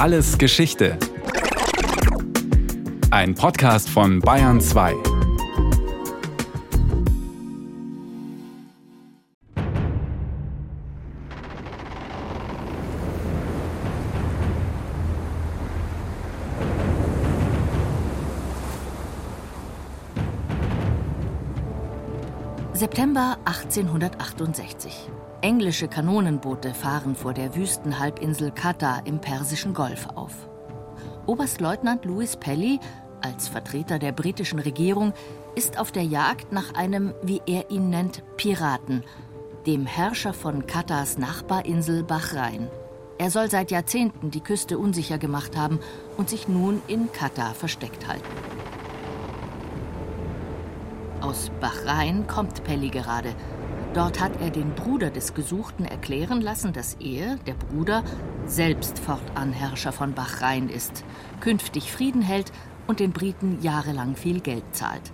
Alles 0.00 0.38
Geschichte. 0.38 0.96
Ein 3.10 3.34
Podcast 3.34 3.90
von 3.90 4.20
Bayern 4.20 4.58
2. 4.58 5.09
September 22.80 23.36
1868. 23.44 25.10
Englische 25.42 25.86
Kanonenboote 25.86 26.72
fahren 26.72 27.14
vor 27.14 27.34
der 27.34 27.54
Wüstenhalbinsel 27.54 28.52
Qatar 28.52 29.02
im 29.04 29.20
Persischen 29.20 29.74
Golf 29.74 30.08
auf. 30.14 30.48
Oberstleutnant 31.26 32.06
Louis 32.06 32.38
Pelly, 32.38 32.80
als 33.20 33.48
Vertreter 33.48 33.98
der 33.98 34.12
britischen 34.12 34.60
Regierung, 34.60 35.12
ist 35.54 35.78
auf 35.78 35.92
der 35.92 36.04
Jagd 36.04 36.52
nach 36.52 36.72
einem, 36.72 37.12
wie 37.22 37.42
er 37.44 37.70
ihn 37.70 37.90
nennt, 37.90 38.22
Piraten, 38.38 39.04
dem 39.66 39.84
Herrscher 39.84 40.32
von 40.32 40.66
Katars 40.66 41.18
Nachbarinsel 41.18 42.02
Bahrain. 42.02 42.68
Er 43.18 43.30
soll 43.30 43.50
seit 43.50 43.70
Jahrzehnten 43.70 44.30
die 44.30 44.40
Küste 44.40 44.78
unsicher 44.78 45.18
gemacht 45.18 45.54
haben 45.54 45.80
und 46.16 46.30
sich 46.30 46.48
nun 46.48 46.80
in 46.86 47.12
Katar 47.12 47.52
versteckt 47.52 48.08
halten. 48.08 48.24
Aus 51.20 51.50
Bahrain 51.60 52.26
kommt 52.26 52.64
Pelly 52.64 52.88
gerade. 52.88 53.34
Dort 53.92 54.20
hat 54.20 54.40
er 54.40 54.50
den 54.50 54.74
Bruder 54.74 55.10
des 55.10 55.34
Gesuchten 55.34 55.84
erklären 55.84 56.40
lassen, 56.40 56.72
dass 56.72 56.94
er, 56.94 57.36
der 57.46 57.54
Bruder, 57.54 58.04
selbst 58.46 58.98
fortan 58.98 59.52
Herrscher 59.52 59.92
von 59.92 60.14
Bahrain 60.14 60.68
ist, 60.70 61.04
künftig 61.40 61.92
Frieden 61.92 62.22
hält 62.22 62.52
und 62.86 63.00
den 63.00 63.12
Briten 63.12 63.58
jahrelang 63.60 64.16
viel 64.16 64.40
Geld 64.40 64.64
zahlt. 64.72 65.12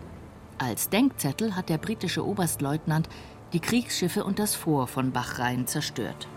Als 0.59 0.91
Denkzettel 0.91 1.57
hat 1.57 1.69
der 1.69 1.79
britische 1.79 2.25
Oberstleutnant 2.25 3.09
die 3.53 3.61
Kriegsschiffe 3.61 4.25
und 4.25 4.39
das 4.39 4.55
Fort 4.55 4.91
von 4.91 5.11
Bahrain 5.11 5.67
zerstört. 5.67 6.29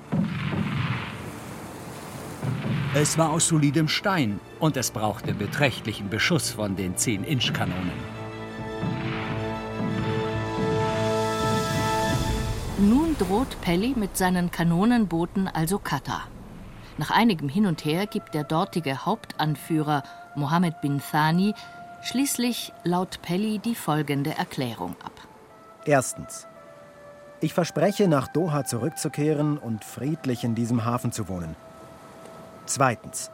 Es 2.95 3.19
war 3.19 3.29
aus 3.29 3.47
solidem 3.47 3.87
Stein 3.87 4.39
und 4.59 4.77
es 4.77 4.89
brauchte 4.89 5.33
beträchtlichen 5.35 6.09
Beschuss 6.09 6.49
von 6.49 6.75
den 6.75 6.95
10-Inch-Kanonen. 6.95 8.18
Nun 12.79 13.17
droht 13.17 13.59
Pelly 13.59 13.93
mit 13.93 14.15
seinen 14.15 14.51
Kanonenbooten 14.51 15.49
also 15.49 15.79
Katar. 15.79 16.29
Nach 16.97 17.11
einigem 17.11 17.49
Hin 17.49 17.65
und 17.65 17.83
Her 17.83 18.07
gibt 18.07 18.33
der 18.33 18.45
dortige 18.45 19.05
Hauptanführer 19.05 20.03
Mohammed 20.35 20.79
bin 20.79 21.01
Thani 21.01 21.53
schließlich 22.03 22.71
laut 22.85 23.21
Pelly 23.21 23.59
die 23.59 23.75
folgende 23.75 24.37
Erklärung 24.37 24.95
ab. 25.03 25.11
Erstens. 25.83 26.47
Ich 27.41 27.53
verspreche, 27.53 28.07
nach 28.07 28.29
Doha 28.29 28.63
zurückzukehren 28.63 29.57
und 29.57 29.83
friedlich 29.83 30.45
in 30.45 30.55
diesem 30.55 30.85
Hafen 30.85 31.11
zu 31.11 31.27
wohnen. 31.27 31.57
Zweitens. 32.65 33.29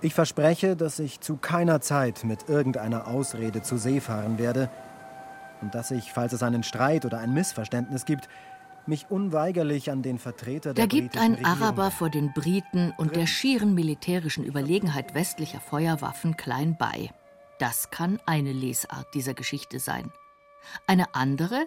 Ich 0.00 0.12
verspreche, 0.12 0.74
dass 0.74 0.98
ich 0.98 1.20
zu 1.20 1.36
keiner 1.36 1.80
Zeit 1.80 2.24
mit 2.24 2.48
irgendeiner 2.48 3.06
Ausrede 3.06 3.62
zu 3.62 3.76
See 3.76 4.00
fahren 4.00 4.38
werde 4.38 4.68
und 5.62 5.74
dass 5.74 5.90
ich, 5.90 6.12
falls 6.12 6.32
es 6.32 6.42
einen 6.42 6.62
Streit 6.62 7.04
oder 7.04 7.18
ein 7.18 7.32
Missverständnis 7.32 8.04
gibt, 8.04 8.28
mich 8.88 9.10
unweigerlich 9.10 9.90
an 9.90 10.02
den 10.02 10.18
Vertreter 10.18 10.74
der 10.74 10.86
Da 10.86 10.88
gibt 10.88 11.16
ein 11.16 11.44
Araber 11.44 11.90
vor 11.90 12.10
den 12.10 12.32
Briten 12.32 12.92
und 12.96 13.16
der 13.16 13.26
schieren 13.26 13.74
militärischen 13.74 14.44
Überlegenheit 14.44 15.14
westlicher 15.14 15.60
Feuerwaffen 15.60 16.36
klein 16.36 16.76
bei. 16.78 17.10
Das 17.58 17.90
kann 17.90 18.20
eine 18.26 18.52
Lesart 18.52 19.06
dieser 19.14 19.34
Geschichte 19.34 19.78
sein. 19.78 20.12
Eine 20.86 21.14
andere 21.14 21.66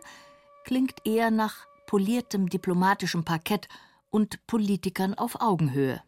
klingt 0.66 1.06
eher 1.06 1.32
nach 1.32 1.66
poliertem 1.88 2.50
diplomatischem 2.50 3.26
Parkett 3.26 3.68
und 4.10 4.46
Politikern 4.48 5.14
auf 5.16 5.42
Augenhöhe. 5.42 6.02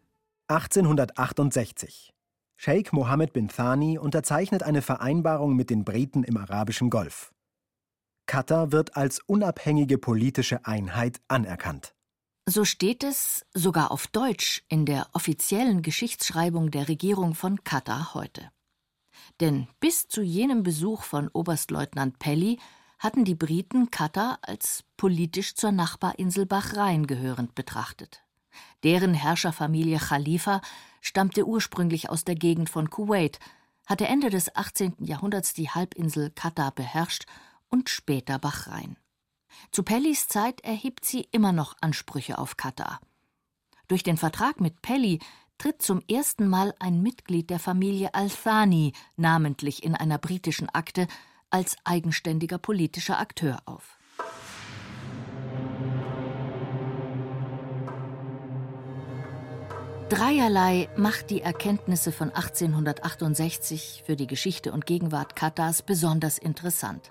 1868. 0.48 2.12
Sheikh 2.56 2.90
Mohammed 2.92 3.32
bin 3.32 3.48
Thani 3.48 3.98
unterzeichnet 3.98 4.62
eine 4.62 4.82
Vereinbarung 4.82 5.56
mit 5.56 5.70
den 5.70 5.84
Briten 5.84 6.22
im 6.22 6.36
arabischen 6.36 6.90
Golf. 6.90 7.32
Katar 8.26 8.72
wird 8.72 8.96
als 8.96 9.20
unabhängige 9.20 9.98
politische 9.98 10.64
Einheit 10.66 11.20
anerkannt. 11.28 11.94
So 12.46 12.64
steht 12.64 13.04
es 13.04 13.46
sogar 13.54 13.90
auf 13.90 14.08
Deutsch 14.08 14.64
in 14.68 14.84
der 14.84 15.06
offiziellen 15.12 15.82
Geschichtsschreibung 15.82 16.70
der 16.70 16.88
Regierung 16.88 17.34
von 17.34 17.62
Katar 17.62 18.14
heute. 18.14 18.50
Denn 19.40 19.68
bis 19.80 20.08
zu 20.08 20.22
jenem 20.22 20.62
Besuch 20.62 21.02
von 21.02 21.28
Oberstleutnant 21.28 22.18
Pelly 22.18 22.58
hatten 22.98 23.24
die 23.24 23.34
Briten 23.34 23.90
Katar 23.90 24.38
als 24.42 24.84
politisch 24.96 25.54
zur 25.54 25.72
Nachbarinsel 25.72 26.46
Bahrain 26.46 27.06
gehörend 27.06 27.54
betrachtet. 27.54 28.22
Deren 28.84 29.14
Herrscherfamilie 29.14 29.98
Khalifa 29.98 30.60
stammte 31.00 31.46
ursprünglich 31.46 32.10
aus 32.10 32.24
der 32.24 32.34
Gegend 32.34 32.70
von 32.70 32.90
Kuwait, 32.90 33.38
hatte 33.86 34.06
Ende 34.06 34.30
des 34.30 34.54
18. 34.54 34.94
Jahrhunderts 35.00 35.54
die 35.54 35.70
Halbinsel 35.70 36.30
Katar 36.30 36.70
beherrscht 36.70 37.26
und 37.72 37.88
später 37.88 38.38
Bahrain. 38.38 38.96
Zu 39.72 39.82
Pellys 39.82 40.28
Zeit 40.28 40.60
erhebt 40.60 41.04
sie 41.04 41.26
immer 41.32 41.52
noch 41.52 41.74
Ansprüche 41.80 42.38
auf 42.38 42.56
Katar. 42.56 43.00
Durch 43.88 44.02
den 44.02 44.16
Vertrag 44.16 44.60
mit 44.60 44.82
Pelly 44.82 45.18
tritt 45.58 45.82
zum 45.82 46.02
ersten 46.08 46.48
Mal 46.48 46.74
ein 46.78 47.02
Mitglied 47.02 47.50
der 47.50 47.58
Familie 47.58 48.14
Al-Thani 48.14 48.92
namentlich 49.16 49.82
in 49.82 49.94
einer 49.94 50.18
britischen 50.18 50.68
Akte 50.68 51.06
als 51.50 51.76
eigenständiger 51.84 52.58
politischer 52.58 53.18
Akteur 53.18 53.58
auf. 53.66 53.98
Dreierlei 60.08 60.90
macht 60.96 61.30
die 61.30 61.40
Erkenntnisse 61.40 62.12
von 62.12 62.28
1868 62.28 64.02
für 64.04 64.14
die 64.14 64.26
Geschichte 64.26 64.72
und 64.72 64.84
Gegenwart 64.84 65.36
Katars 65.36 65.80
besonders 65.80 66.36
interessant. 66.36 67.10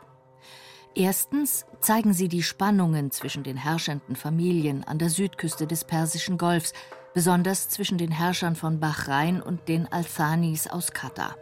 Erstens 0.93 1.65
zeigen 1.79 2.13
sie 2.13 2.27
die 2.27 2.43
Spannungen 2.43 3.11
zwischen 3.11 3.43
den 3.43 3.55
herrschenden 3.55 4.15
Familien 4.15 4.83
an 4.83 4.99
der 4.99 5.09
Südküste 5.09 5.65
des 5.65 5.85
Persischen 5.85 6.37
Golfs, 6.37 6.73
besonders 7.13 7.69
zwischen 7.69 7.97
den 7.97 8.11
Herrschern 8.11 8.55
von 8.55 8.79
Bahrain 8.79 9.41
und 9.41 9.67
den 9.69 9.91
Al-Thanis 9.91 10.67
aus 10.67 10.91
Katar. 10.91 11.37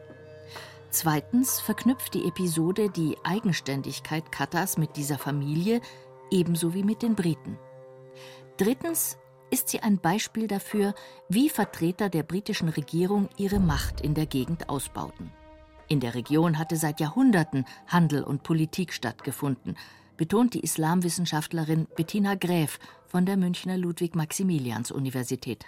Zweitens 0.91 1.59
verknüpft 1.59 2.13
die 2.13 2.27
Episode 2.27 2.89
die 2.89 3.17
Eigenständigkeit 3.23 4.31
Katars 4.31 4.77
mit 4.77 4.95
dieser 4.95 5.17
Familie 5.17 5.81
ebenso 6.31 6.73
wie 6.73 6.83
mit 6.83 7.01
den 7.01 7.15
Briten. 7.15 7.57
Drittens 8.57 9.17
ist 9.51 9.69
sie 9.69 9.81
ein 9.81 9.99
Beispiel 9.99 10.47
dafür, 10.47 10.93
wie 11.27 11.49
Vertreter 11.49 12.09
der 12.09 12.23
britischen 12.23 12.69
Regierung 12.69 13.29
ihre 13.37 13.59
Macht 13.59 14.01
in 14.01 14.13
der 14.13 14.25
Gegend 14.25 14.69
ausbauten. 14.69 15.31
In 15.91 15.99
der 15.99 16.13
Region 16.13 16.59
hatte 16.59 16.75
seit 16.75 16.99
Jahrhunderten 16.99 17.65
Handel 17.87 18.23
und 18.23 18.43
Politik 18.43 18.93
stattgefunden, 18.93 19.75
betont 20.17 20.53
die 20.53 20.59
Islamwissenschaftlerin 20.59 21.87
Bettina 21.95 22.35
Gräf 22.35 22.77
von 23.07 23.25
der 23.25 23.37
Münchner 23.37 23.75
Ludwig-Maximilians-Universität. 23.75 25.65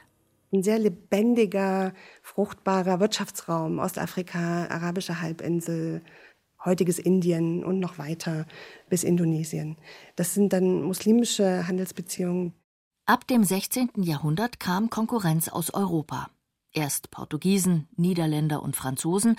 Ein 0.53 0.61
sehr 0.61 0.77
lebendiger, 0.77 1.93
fruchtbarer 2.21 2.99
Wirtschaftsraum, 2.99 3.79
Ostafrika, 3.79 4.67
arabische 4.67 5.21
Halbinsel, 5.21 6.03
heutiges 6.63 6.99
Indien 6.99 7.63
und 7.63 7.79
noch 7.79 7.97
weiter 7.97 8.45
bis 8.89 9.03
Indonesien. 9.03 9.75
Das 10.15 10.35
sind 10.35 10.53
dann 10.53 10.83
muslimische 10.83 11.67
Handelsbeziehungen. 11.67 12.53
Ab 13.07 13.25
dem 13.25 13.43
16. 13.43 13.89
Jahrhundert 14.03 14.59
kam 14.59 14.91
Konkurrenz 14.91 15.49
aus 15.49 15.73
Europa. 15.73 16.29
Erst 16.73 17.09
Portugiesen, 17.09 17.87
Niederländer 17.97 18.61
und 18.61 18.75
Franzosen, 18.75 19.35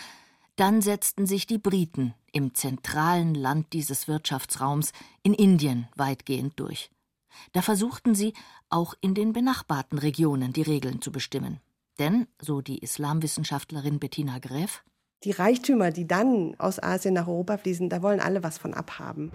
dann 0.56 0.82
setzten 0.82 1.26
sich 1.26 1.46
die 1.46 1.58
Briten 1.58 2.14
im 2.32 2.54
zentralen 2.54 3.34
Land 3.34 3.72
dieses 3.72 4.08
Wirtschaftsraums 4.08 4.92
in 5.22 5.34
Indien 5.34 5.88
weitgehend 5.96 6.58
durch. 6.58 6.90
Da 7.52 7.62
versuchten 7.62 8.14
sie, 8.14 8.34
auch 8.68 8.94
in 9.00 9.14
den 9.14 9.32
benachbarten 9.32 9.98
Regionen 9.98 10.52
die 10.52 10.62
Regeln 10.62 11.00
zu 11.00 11.12
bestimmen. 11.12 11.60
Denn, 11.98 12.26
so 12.40 12.60
die 12.60 12.78
Islamwissenschaftlerin 12.78 13.98
Bettina 13.98 14.38
Greff, 14.38 14.82
die 15.24 15.30
Reichtümer, 15.30 15.92
die 15.92 16.08
dann 16.08 16.56
aus 16.58 16.82
Asien 16.82 17.14
nach 17.14 17.28
Europa 17.28 17.58
fließen, 17.58 17.88
da 17.88 18.02
wollen 18.02 18.18
alle 18.18 18.42
was 18.42 18.58
von 18.58 18.74
abhaben. 18.74 19.30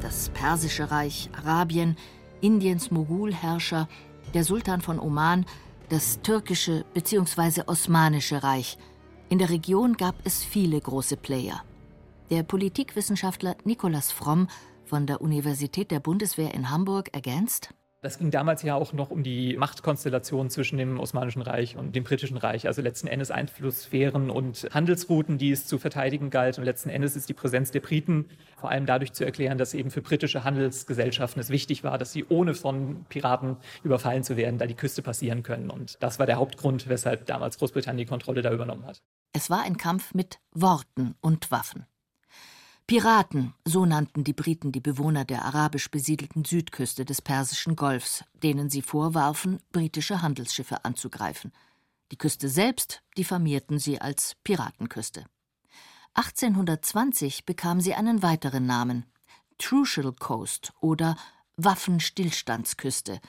Das 0.00 0.28
Persische 0.30 0.90
Reich, 0.90 1.28
Arabien, 1.36 1.96
Indiens 2.40 2.90
Mogulherrscher, 2.90 3.88
der 4.34 4.44
Sultan 4.44 4.80
von 4.80 5.00
Oman 5.00 5.44
das 5.92 6.22
türkische 6.22 6.86
bzw. 6.94 7.64
osmanische 7.66 8.42
Reich. 8.42 8.78
In 9.28 9.38
der 9.38 9.50
Region 9.50 9.92
gab 9.92 10.14
es 10.24 10.42
viele 10.42 10.80
große 10.80 11.18
Player. 11.18 11.62
Der 12.30 12.42
Politikwissenschaftler 12.44 13.56
Nikolaus 13.64 14.10
Fromm 14.10 14.48
von 14.86 15.06
der 15.06 15.20
Universität 15.20 15.90
der 15.90 16.00
Bundeswehr 16.00 16.54
in 16.54 16.70
Hamburg 16.70 17.10
ergänzt: 17.12 17.74
Das 18.02 18.18
ging 18.18 18.32
damals 18.32 18.62
ja 18.62 18.74
auch 18.74 18.92
noch 18.92 19.10
um 19.10 19.22
die 19.22 19.56
Machtkonstellation 19.56 20.50
zwischen 20.50 20.76
dem 20.76 20.98
Osmanischen 20.98 21.40
Reich 21.40 21.76
und 21.76 21.94
dem 21.94 22.02
Britischen 22.02 22.36
Reich. 22.36 22.66
Also 22.66 22.82
letzten 22.82 23.06
Endes 23.06 23.30
Einflusssphären 23.30 24.28
und 24.28 24.68
Handelsrouten, 24.74 25.38
die 25.38 25.52
es 25.52 25.68
zu 25.68 25.78
verteidigen 25.78 26.28
galt. 26.28 26.58
Und 26.58 26.64
letzten 26.64 26.90
Endes 26.90 27.14
ist 27.14 27.28
die 27.28 27.32
Präsenz 27.32 27.70
der 27.70 27.78
Briten 27.78 28.28
vor 28.56 28.70
allem 28.70 28.86
dadurch 28.86 29.12
zu 29.12 29.24
erklären, 29.24 29.56
dass 29.56 29.72
eben 29.72 29.92
für 29.92 30.02
britische 30.02 30.42
Handelsgesellschaften 30.42 31.40
es 31.40 31.50
wichtig 31.50 31.84
war, 31.84 31.96
dass 31.96 32.10
sie 32.10 32.24
ohne 32.28 32.54
von 32.54 33.04
Piraten 33.08 33.56
überfallen 33.84 34.24
zu 34.24 34.36
werden, 34.36 34.58
da 34.58 34.66
die 34.66 34.74
Küste 34.74 35.00
passieren 35.00 35.44
können. 35.44 35.70
Und 35.70 36.02
das 36.02 36.18
war 36.18 36.26
der 36.26 36.36
Hauptgrund, 36.36 36.88
weshalb 36.88 37.26
damals 37.26 37.56
Großbritannien 37.58 38.04
die 38.04 38.10
Kontrolle 38.10 38.42
da 38.42 38.52
übernommen 38.52 38.84
hat. 38.84 39.00
Es 39.32 39.48
war 39.48 39.62
ein 39.62 39.76
Kampf 39.76 40.12
mit 40.12 40.40
Worten 40.52 41.14
und 41.20 41.52
Waffen. 41.52 41.86
Piraten, 42.86 43.54
so 43.64 43.86
nannten 43.86 44.24
die 44.24 44.32
Briten 44.32 44.72
die 44.72 44.80
Bewohner 44.80 45.24
der 45.24 45.44
arabisch 45.44 45.90
besiedelten 45.90 46.44
Südküste 46.44 47.04
des 47.04 47.22
Persischen 47.22 47.76
Golfs, 47.76 48.24
denen 48.42 48.70
sie 48.70 48.82
vorwarfen, 48.82 49.60
britische 49.70 50.20
Handelsschiffe 50.20 50.84
anzugreifen. 50.84 51.52
Die 52.10 52.18
Küste 52.18 52.48
selbst 52.48 53.02
diffamierten 53.16 53.78
sie 53.78 54.00
als 54.00 54.36
Piratenküste. 54.44 55.24
1820 56.14 57.46
bekam 57.46 57.80
sie 57.80 57.94
einen 57.94 58.22
weiteren 58.22 58.66
Namen, 58.66 59.06
Trucial 59.56 60.12
Coast 60.12 60.72
oder 60.80 61.16
Waffenstillstandsküste, 61.56 63.20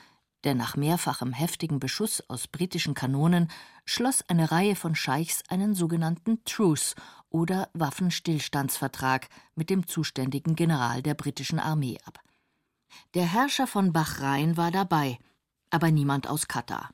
denn 0.44 0.58
nach 0.58 0.76
mehrfachem 0.76 1.34
heftigen 1.34 1.80
Beschuss 1.80 2.24
aus 2.30 2.48
britischen 2.48 2.94
Kanonen 2.94 3.50
schloss 3.86 4.28
eine 4.28 4.52
Reihe 4.52 4.76
von 4.76 4.96
Scheichs 4.96 5.44
einen 5.50 5.76
sogenannten 5.76 6.44
Truce 6.46 6.96
oder 7.30 7.70
Waffenstillstandsvertrag 7.74 9.30
mit 9.56 9.70
dem 9.70 9.88
zuständigen 9.88 10.56
General 10.56 11.02
der 11.02 11.14
britischen 11.14 11.60
Armee 11.60 11.98
ab. 12.06 12.20
Der 13.14 13.26
Herrscher 13.26 13.68
von 13.68 13.92
Bahrain 13.92 14.58
war 14.58 14.72
dabei, 14.72 15.18
aber 15.70 15.92
niemand 15.92 16.28
aus 16.28 16.48
Katar. 16.48 16.92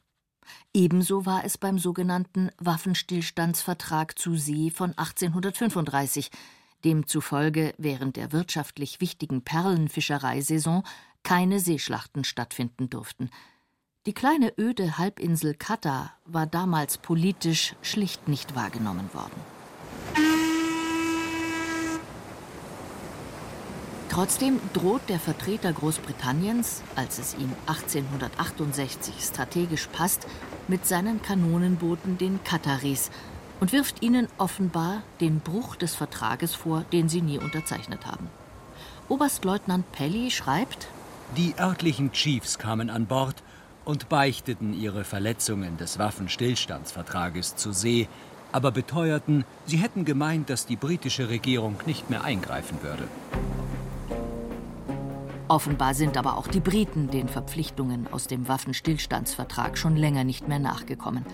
Ebenso 0.73 1.25
war 1.25 1.43
es 1.43 1.57
beim 1.57 1.77
sogenannten 1.77 2.49
Waffenstillstandsvertrag 2.57 4.17
zu 4.17 4.35
See 4.35 4.71
von 4.71 4.91
1835, 4.97 6.31
demzufolge 6.83 7.73
während 7.77 8.15
der 8.15 8.31
wirtschaftlich 8.31 9.01
wichtigen 9.01 9.43
Perlenfischereisaison 9.43 10.83
keine 11.23 11.59
Seeschlachten 11.59 12.23
stattfinden 12.23 12.89
durften. 12.89 13.29
Die 14.05 14.13
kleine 14.13 14.53
öde 14.57 14.97
Halbinsel 14.97 15.53
Katar 15.53 16.13
war 16.25 16.47
damals 16.47 16.97
politisch 16.97 17.75
schlicht 17.81 18.27
nicht 18.27 18.55
wahrgenommen 18.55 19.13
worden. 19.13 19.39
Trotzdem 24.09 24.59
droht 24.73 25.07
der 25.07 25.19
Vertreter 25.19 25.71
Großbritanniens, 25.71 26.81
als 26.95 27.19
es 27.19 27.35
ihm 27.35 27.53
1868 27.67 29.13
strategisch 29.23 29.87
passt, 29.87 30.25
mit 30.67 30.85
seinen 30.85 31.21
Kanonenbooten 31.21 32.17
den 32.17 32.43
Kataris 32.43 33.11
und 33.59 33.71
wirft 33.71 34.01
ihnen 34.01 34.27
offenbar 34.37 35.03
den 35.21 35.39
Bruch 35.39 35.75
des 35.75 35.93
Vertrages 35.95 36.55
vor, 36.55 36.83
den 36.91 37.07
sie 37.07 37.21
nie 37.21 37.37
unterzeichnet 37.37 38.07
haben. 38.07 38.29
Oberstleutnant 39.09 39.91
Pelly 39.91 40.31
schreibt: 40.31 40.87
Die 41.37 41.53
örtlichen 41.59 42.11
Chiefs 42.11 42.57
kamen 42.57 42.89
an 42.89 43.05
Bord 43.05 43.43
und 43.85 44.09
beichteten 44.09 44.73
ihre 44.73 45.03
Verletzungen 45.03 45.77
des 45.77 45.99
Waffenstillstandsvertrages 45.99 47.55
zu 47.55 47.71
See, 47.71 48.07
aber 48.51 48.71
beteuerten, 48.71 49.45
sie 49.65 49.77
hätten 49.77 50.05
gemeint, 50.05 50.49
dass 50.49 50.65
die 50.65 50.75
britische 50.75 51.29
Regierung 51.29 51.75
nicht 51.85 52.09
mehr 52.09 52.23
eingreifen 52.23 52.81
würde. 52.81 53.07
Offenbar 55.47 55.93
sind 55.93 56.17
aber 56.17 56.37
auch 56.37 56.47
die 56.47 56.59
Briten 56.59 57.09
den 57.09 57.27
Verpflichtungen 57.27 58.07
aus 58.11 58.27
dem 58.27 58.47
Waffenstillstandsvertrag 58.47 59.77
schon 59.77 59.95
länger 59.95 60.23
nicht 60.23 60.47
mehr 60.47 60.59
nachgekommen. 60.59 61.25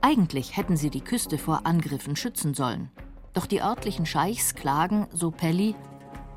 Eigentlich 0.00 0.56
hätten 0.56 0.76
sie 0.76 0.90
die 0.90 1.02
Küste 1.02 1.36
vor 1.36 1.60
Angriffen 1.64 2.16
schützen 2.16 2.54
sollen. 2.54 2.90
Doch 3.32 3.46
die 3.46 3.62
örtlichen 3.62 4.06
Scheichs 4.06 4.54
klagen, 4.54 5.06
so 5.12 5.30
Pelly, 5.30 5.74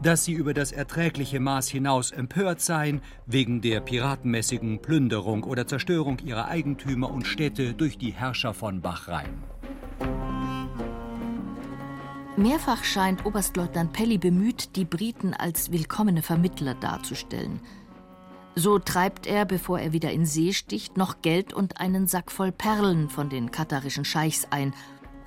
dass 0.03 0.25
sie 0.25 0.33
über 0.33 0.53
das 0.53 0.71
erträgliche 0.71 1.39
Maß 1.39 1.69
hinaus 1.69 2.11
empört 2.11 2.61
seien, 2.61 3.01
wegen 3.25 3.61
der 3.61 3.79
piratenmäßigen 3.79 4.81
Plünderung 4.81 5.43
oder 5.43 5.65
Zerstörung 5.65 6.19
ihrer 6.19 6.47
Eigentümer 6.47 7.09
und 7.09 7.25
Städte 7.25 7.73
durch 7.73 7.97
die 7.97 8.11
Herrscher 8.11 8.53
von 8.53 8.81
Bahrain. 8.81 9.43
Mehrfach 12.35 12.83
scheint 12.83 13.25
Oberstleutnant 13.25 13.93
Pelly 13.93 14.17
bemüht, 14.17 14.75
die 14.75 14.85
Briten 14.85 15.33
als 15.33 15.71
willkommene 15.71 16.21
Vermittler 16.21 16.73
darzustellen. 16.73 17.61
So 18.55 18.77
treibt 18.77 19.25
er, 19.25 19.45
bevor 19.45 19.79
er 19.79 19.93
wieder 19.93 20.11
in 20.11 20.25
See 20.25 20.53
sticht, 20.53 20.97
noch 20.97 21.21
Geld 21.21 21.53
und 21.53 21.79
einen 21.79 22.07
Sack 22.07 22.31
voll 22.31 22.51
Perlen 22.51 23.09
von 23.09 23.29
den 23.29 23.51
katarischen 23.51 24.05
Scheichs 24.05 24.47
ein, 24.51 24.73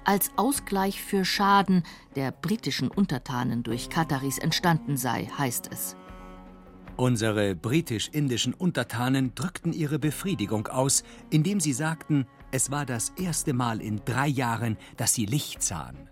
als 0.06 0.30
Ausgleich 0.36 1.02
für 1.02 1.24
Schaden, 1.24 1.82
der 2.14 2.30
britischen 2.32 2.88
Untertanen 2.88 3.62
durch 3.62 3.90
Kataris 3.90 4.38
entstanden 4.38 4.96
sei, 4.96 5.28
heißt 5.36 5.68
es. 5.72 5.96
Unsere 6.96 7.54
britisch-indischen 7.54 8.54
Untertanen 8.54 9.34
drückten 9.34 9.74
ihre 9.74 9.98
Befriedigung 9.98 10.68
aus, 10.68 11.04
indem 11.28 11.60
sie 11.60 11.74
sagten, 11.74 12.26
es 12.52 12.70
war 12.70 12.86
das 12.86 13.12
erste 13.18 13.52
Mal 13.52 13.82
in 13.82 14.00
drei 14.06 14.28
Jahren, 14.28 14.78
dass 14.96 15.12
sie 15.12 15.26
Licht 15.26 15.62
sahen. 15.62 16.08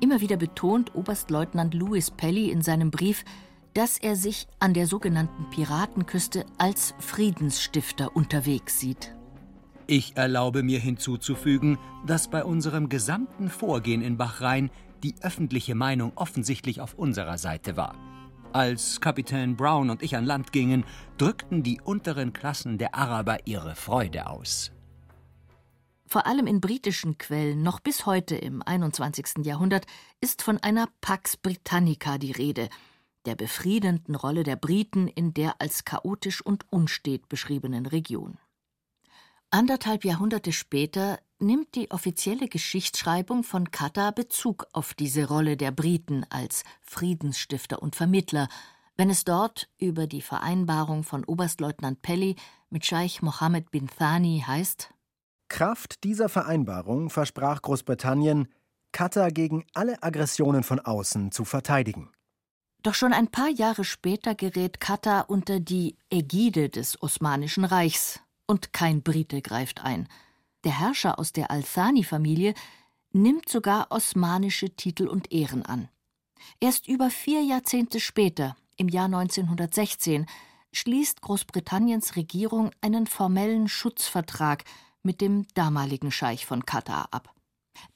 Immer 0.00 0.20
wieder 0.20 0.36
betont 0.36 0.94
Oberstleutnant 0.94 1.72
Louis 1.72 2.10
Pelly 2.10 2.50
in 2.50 2.60
seinem 2.60 2.90
Brief, 2.90 3.24
dass 3.72 3.96
er 3.96 4.16
sich 4.16 4.48
an 4.58 4.74
der 4.74 4.86
sogenannten 4.86 5.48
Piratenküste 5.48 6.44
als 6.58 6.94
Friedensstifter 6.98 8.14
unterwegs 8.14 8.80
sieht. 8.80 9.14
Ich 9.92 10.16
erlaube 10.16 10.62
mir 10.62 10.78
hinzuzufügen, 10.80 11.76
dass 12.06 12.30
bei 12.30 12.46
unserem 12.46 12.88
gesamten 12.88 13.50
Vorgehen 13.50 14.00
in 14.00 14.16
Bahrain 14.16 14.70
die 15.02 15.14
öffentliche 15.20 15.74
Meinung 15.74 16.12
offensichtlich 16.14 16.80
auf 16.80 16.94
unserer 16.94 17.36
Seite 17.36 17.76
war. 17.76 17.94
Als 18.54 19.02
Kapitän 19.02 19.54
Brown 19.54 19.90
und 19.90 20.02
ich 20.02 20.16
an 20.16 20.24
Land 20.24 20.50
gingen, 20.50 20.86
drückten 21.18 21.62
die 21.62 21.78
unteren 21.78 22.32
Klassen 22.32 22.78
der 22.78 22.94
Araber 22.94 23.46
ihre 23.46 23.74
Freude 23.74 24.28
aus. 24.28 24.72
Vor 26.06 26.26
allem 26.26 26.46
in 26.46 26.62
britischen 26.62 27.18
Quellen, 27.18 27.62
noch 27.62 27.78
bis 27.78 28.06
heute 28.06 28.34
im 28.34 28.62
21. 28.62 29.44
Jahrhundert, 29.44 29.84
ist 30.22 30.40
von 30.40 30.56
einer 30.56 30.88
Pax 31.02 31.36
Britannica 31.36 32.16
die 32.16 32.32
Rede, 32.32 32.70
der 33.26 33.34
befriedenden 33.34 34.14
Rolle 34.14 34.42
der 34.42 34.56
Briten 34.56 35.06
in 35.06 35.34
der 35.34 35.60
als 35.60 35.84
chaotisch 35.84 36.40
und 36.40 36.64
unstet 36.70 37.28
beschriebenen 37.28 37.84
Region. 37.84 38.38
Anderthalb 39.54 40.06
Jahrhunderte 40.06 40.50
später 40.50 41.18
nimmt 41.38 41.74
die 41.74 41.90
offizielle 41.90 42.48
Geschichtsschreibung 42.48 43.44
von 43.44 43.70
Katar 43.70 44.10
Bezug 44.10 44.66
auf 44.72 44.94
diese 44.94 45.28
Rolle 45.28 45.58
der 45.58 45.70
Briten 45.72 46.24
als 46.30 46.62
Friedensstifter 46.80 47.82
und 47.82 47.94
Vermittler, 47.94 48.48
wenn 48.96 49.10
es 49.10 49.24
dort 49.24 49.68
über 49.76 50.06
die 50.06 50.22
Vereinbarung 50.22 51.04
von 51.04 51.22
Oberstleutnant 51.24 52.00
Pelly 52.00 52.36
mit 52.70 52.86
Scheich 52.86 53.20
Mohammed 53.20 53.70
bin 53.70 53.88
Thani 53.88 54.42
heißt 54.46 54.88
Kraft 55.48 56.02
dieser 56.02 56.30
Vereinbarung 56.30 57.10
versprach 57.10 57.60
Großbritannien, 57.60 58.48
Katar 58.90 59.30
gegen 59.30 59.66
alle 59.74 60.02
Aggressionen 60.02 60.62
von 60.62 60.80
außen 60.80 61.30
zu 61.30 61.44
verteidigen. 61.44 62.10
Doch 62.82 62.94
schon 62.94 63.12
ein 63.12 63.28
paar 63.28 63.50
Jahre 63.50 63.84
später 63.84 64.34
gerät 64.34 64.80
Katar 64.80 65.28
unter 65.28 65.60
die 65.60 65.98
Ägide 66.08 66.70
des 66.70 67.02
Osmanischen 67.02 67.66
Reichs 67.66 68.21
und 68.46 68.72
kein 68.72 69.02
Brite 69.02 69.42
greift 69.42 69.82
ein. 69.82 70.08
Der 70.64 70.78
Herrscher 70.78 71.18
aus 71.18 71.32
der 71.32 71.50
Al-Thani-Familie 71.50 72.54
nimmt 73.12 73.48
sogar 73.48 73.88
osmanische 73.90 74.70
Titel 74.70 75.08
und 75.08 75.32
Ehren 75.32 75.64
an. 75.64 75.88
Erst 76.60 76.88
über 76.88 77.10
vier 77.10 77.42
Jahrzehnte 77.42 78.00
später, 78.00 78.56
im 78.76 78.88
Jahr 78.88 79.06
1916, 79.06 80.26
schließt 80.72 81.20
Großbritanniens 81.20 82.16
Regierung 82.16 82.70
einen 82.80 83.06
formellen 83.06 83.68
Schutzvertrag 83.68 84.64
mit 85.02 85.20
dem 85.20 85.46
damaligen 85.54 86.10
Scheich 86.10 86.46
von 86.46 86.64
Katar 86.64 87.08
ab. 87.10 87.34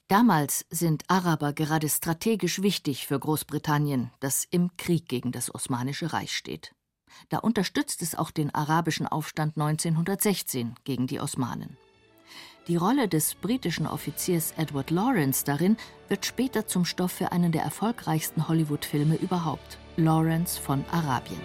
Damals 0.07 0.65
sind 0.69 1.03
Araber 1.09 1.53
gerade 1.53 1.89
strategisch 1.89 2.61
wichtig 2.61 3.07
für 3.07 3.19
Großbritannien, 3.19 4.11
das 4.19 4.45
im 4.49 4.75
Krieg 4.77 5.07
gegen 5.07 5.31
das 5.31 5.53
Osmanische 5.53 6.13
Reich 6.13 6.35
steht. 6.35 6.73
Da 7.29 7.39
unterstützt 7.39 8.01
es 8.01 8.15
auch 8.15 8.31
den 8.31 8.53
arabischen 8.53 9.07
Aufstand 9.07 9.57
1916 9.57 10.75
gegen 10.83 11.07
die 11.07 11.19
Osmanen. 11.19 11.77
Die 12.67 12.75
Rolle 12.75 13.07
des 13.07 13.35
britischen 13.35 13.87
Offiziers 13.87 14.53
Edward 14.57 14.91
Lawrence 14.91 15.45
darin 15.45 15.77
wird 16.09 16.25
später 16.25 16.67
zum 16.67 16.83
Stoff 16.83 17.13
für 17.13 17.31
einen 17.31 17.51
der 17.53 17.61
erfolgreichsten 17.61 18.49
Hollywood-Filme 18.49 19.15
überhaupt, 19.15 19.77
Lawrence 19.95 20.59
von 20.59 20.83
Arabien. 20.91 21.39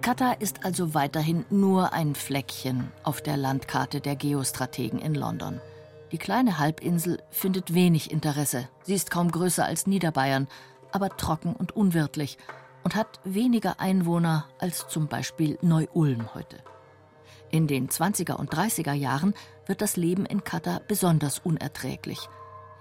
Katar 0.00 0.40
ist 0.40 0.64
also 0.64 0.94
weiterhin 0.94 1.44
nur 1.48 1.92
ein 1.92 2.14
Fleckchen 2.14 2.90
auf 3.04 3.22
der 3.22 3.36
Landkarte 3.36 4.00
der 4.00 4.16
Geostrategen 4.16 4.98
in 4.98 5.14
London. 5.14 5.60
Die 6.12 6.18
kleine 6.18 6.58
Halbinsel 6.58 7.22
findet 7.30 7.72
wenig 7.72 8.10
Interesse. 8.10 8.68
Sie 8.82 8.94
ist 8.94 9.10
kaum 9.10 9.30
größer 9.30 9.64
als 9.64 9.86
Niederbayern, 9.86 10.46
aber 10.92 11.16
trocken 11.16 11.54
und 11.54 11.74
unwirtlich 11.74 12.36
und 12.84 12.94
hat 12.94 13.20
weniger 13.24 13.80
Einwohner 13.80 14.46
als 14.58 14.88
zum 14.88 15.08
Beispiel 15.08 15.58
Neu-Ulm 15.62 16.34
heute. 16.34 16.58
In 17.50 17.66
den 17.66 17.88
20er 17.88 18.34
und 18.34 18.52
30er 18.52 18.92
Jahren 18.92 19.34
wird 19.66 19.80
das 19.80 19.96
Leben 19.96 20.26
in 20.26 20.44
Kata 20.44 20.80
besonders 20.86 21.38
unerträglich. 21.38 22.28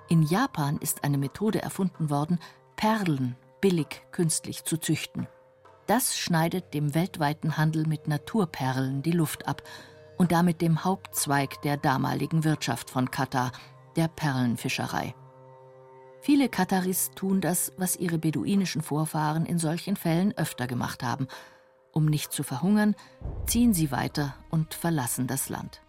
In 0.10 0.24
Japan 0.24 0.78
ist 0.78 1.06
eine 1.06 1.18
Methode 1.18 1.62
erfunden 1.62 2.10
worden, 2.10 2.38
Perlen 2.76 3.38
billig 3.62 4.02
künstlich 4.12 4.66
zu 4.66 4.78
züchten. 4.78 5.28
Das 5.88 6.18
schneidet 6.18 6.74
dem 6.74 6.96
weltweiten 6.96 7.58
Handel 7.58 7.86
mit 7.86 8.08
Naturperlen 8.08 9.04
die 9.04 9.12
Luft 9.12 9.48
ab 9.48 9.62
und 10.22 10.32
damit 10.32 10.62
dem 10.62 10.86
Hauptzweig 10.86 11.64
der 11.64 11.78
damaligen 11.78 12.44
Wirtschaft 12.44 12.92
von 12.92 13.10
Katar, 13.10 13.52
der 13.96 14.08
Perlenfischerei. 14.08 15.16
Viele 16.22 16.48
Kataris 16.48 17.10
tun 17.16 17.42
das, 17.42 17.74
was 17.78 17.96
ihre 17.96 18.20
beduinischen 18.20 18.84
Vorfahren 18.84 19.48
in 19.48 19.58
solchen 19.58 19.96
Fällen 19.96 20.38
öfter 20.38 20.68
gemacht 20.68 21.02
haben. 21.02 21.28
Um 21.92 22.06
nicht 22.06 22.34
zu 22.34 22.44
verhungern, 22.44 22.96
ziehen 23.48 23.74
sie 23.74 23.90
weiter 23.90 24.36
und 24.52 24.76
verlassen 24.76 25.26
das 25.26 25.50
Land. 25.50 25.82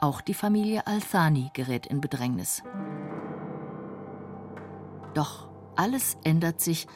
Auch 0.00 0.22
die 0.22 0.32
Familie 0.32 0.86
Al-Thani 0.86 1.50
gerät 1.52 1.84
in 1.86 2.00
Bedrängnis. 2.00 2.62
Doch 5.12 5.50
alles 5.76 6.16
ändert 6.24 6.62
sich, 6.62 6.86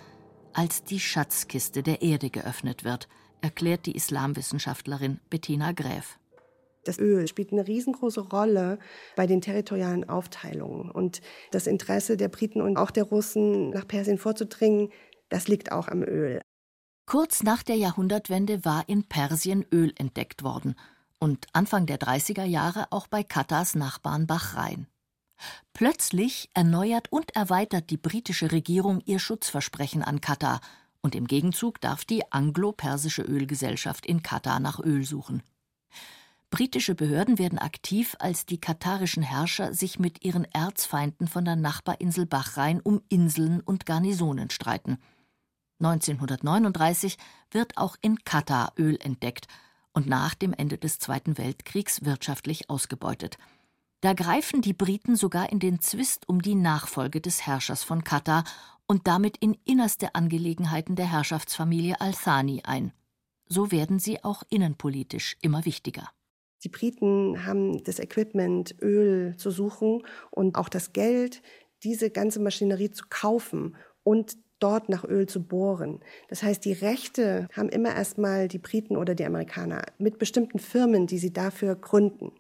als 0.55 0.83
die 0.83 0.99
Schatzkiste 0.99 1.83
der 1.83 2.01
Erde 2.01 2.31
geöffnet 2.31 2.85
wird, 2.85 3.07
erklärt 3.43 3.85
die 3.85 3.95
Islamwissenschaftlerin 3.95 5.21
Bettina 5.29 5.73
Gräf. 5.73 6.20
Das 6.85 6.99
Öl 6.99 7.29
spielt 7.29 7.53
eine 7.53 7.67
riesengroße 7.67 8.21
Rolle 8.21 8.79
bei 9.17 9.27
den 9.27 9.41
territorialen 9.41 10.09
Aufteilungen. 10.09 10.91
Und 10.91 11.21
das 11.51 11.67
Interesse 11.67 12.17
der 12.17 12.29
Briten 12.29 12.61
und 12.61 12.77
auch 12.77 12.91
der 12.91 13.05
Russen, 13.05 13.71
nach 13.71 13.87
Persien 13.87 14.19
vorzudringen, 14.19 14.91
das 15.29 15.49
liegt 15.49 15.73
auch 15.73 15.89
am 15.89 16.03
Öl. 16.03 16.41
Kurz 17.07 17.43
nach 17.43 17.63
der 17.63 17.77
Jahrhundertwende 17.77 18.65
war 18.65 18.89
in 18.89 19.05
Persien 19.05 19.67
Öl 19.73 19.93
entdeckt 19.97 20.43
worden 20.43 20.75
und 21.19 21.47
Anfang 21.53 21.87
der 21.87 21.99
30er 21.99 22.45
Jahre 22.45 22.87
auch 22.91 23.07
bei 23.07 23.23
Katars 23.23 23.75
Nachbarn 23.75 24.27
Bahrain. 24.27 24.87
Plötzlich 25.73 26.51
erneuert 26.55 27.11
und 27.11 27.35
erweitert 27.35 27.91
die 27.91 27.97
britische 27.97 28.53
Regierung 28.53 29.01
ihr 29.05 29.19
Schutzversprechen 29.19 30.03
an 30.03 30.21
Katar, 30.21 30.61
und 31.03 31.15
im 31.15 31.27
Gegenzug 31.27 31.81
darf 31.81 32.05
die 32.05 32.31
anglo-persische 32.31 33.23
Ölgesellschaft 33.23 34.05
in 34.05 34.23
Katar 34.23 34.61
nach 34.61 34.81
Öl 34.81 35.05
suchen. 35.05 35.43
Britische 36.51 36.97
Behörden 36.97 37.39
werden 37.39 37.61
aktiv, 37.61 38.17
als 38.19 38.45
die 38.45 38.61
katarischen 38.61 39.23
Herrscher 39.23 39.73
sich 39.73 40.01
mit 40.01 40.25
ihren 40.25 40.45
Erzfeinden 40.47 41.29
von 41.29 41.45
der 41.45 41.55
Nachbarinsel 41.55 42.27
Bahrain 42.27 42.81
um 42.81 43.03
Inseln 43.09 43.61
und 43.61 43.87
Garnisonen 43.87 44.51
streiten. 44.51 44.99
1939 45.79 47.19
wird 47.53 47.79
auch 47.79 47.97
in 48.03 48.25
Katar 48.25 48.73
Öl 48.77 48.99
entdeckt 49.01 49.47
und 49.93 50.09
nach 50.09 50.35
dem 50.35 50.53
Ende 50.53 50.77
des 50.77 50.99
Zweiten 50.99 51.39
Weltkriegs 51.39 52.05
wirtschaftlich 52.05 52.69
ausgebeutet. 52.69 53.39
Da 54.01 54.13
greifen 54.13 54.61
die 54.61 54.73
Briten 54.73 55.15
sogar 55.15 55.53
in 55.53 55.61
den 55.61 55.81
Zwist 55.81 56.29
um 56.29 56.43
die 56.43 56.57
Nachfolge 56.57 57.21
des 57.21 57.47
Herrschers 57.47 57.85
von 57.85 58.03
Katar 58.03 58.45
und 58.87 59.07
damit 59.07 59.37
in 59.37 59.57
innerste 59.65 60.17
Angelegenheiten 60.17 60.97
der 60.97 61.11
Herrschaftsfamilie 61.11 62.01
Al-Thani 62.01 62.63
ein. 62.65 62.93
So 63.47 63.71
werden 63.71 64.01
sie 64.01 64.25
auch 64.25 64.43
innenpolitisch 64.49 65.37
immer 65.43 65.65
wichtiger. 65.65 66.11
Die 66.63 66.69
Briten 66.69 67.47
haben 67.47 67.83
das 67.85 67.99
Equipment, 67.99 68.75
Öl 68.81 69.35
zu 69.37 69.51
suchen 69.51 70.03
und 70.31 70.57
auch 70.57 70.69
das 70.69 70.93
Geld, 70.93 71.43
diese 71.83 72.11
ganze 72.11 72.41
Maschinerie 72.41 72.91
zu 72.91 73.05
kaufen 73.09 73.77
und 74.03 74.37
dort 74.61 74.89
nach 74.89 75.05
Öl 75.05 75.27
zu 75.27 75.43
bohren. 75.43 76.01
Das 76.29 76.43
heißt, 76.43 76.65
die 76.65 76.73
Rechte 76.73 77.49
haben 77.53 77.69
immer 77.71 77.95
erstmal 77.95 78.47
die 78.47 78.59
Briten 78.59 78.97
oder 78.97 79.15
die 79.15 79.25
Amerikaner 79.25 79.83
mit 79.99 80.19
bestimmten 80.19 80.59
Firmen, 80.59 81.07
die 81.07 81.19
sie 81.19 81.33
dafür 81.33 81.75
gründen. 81.75 82.33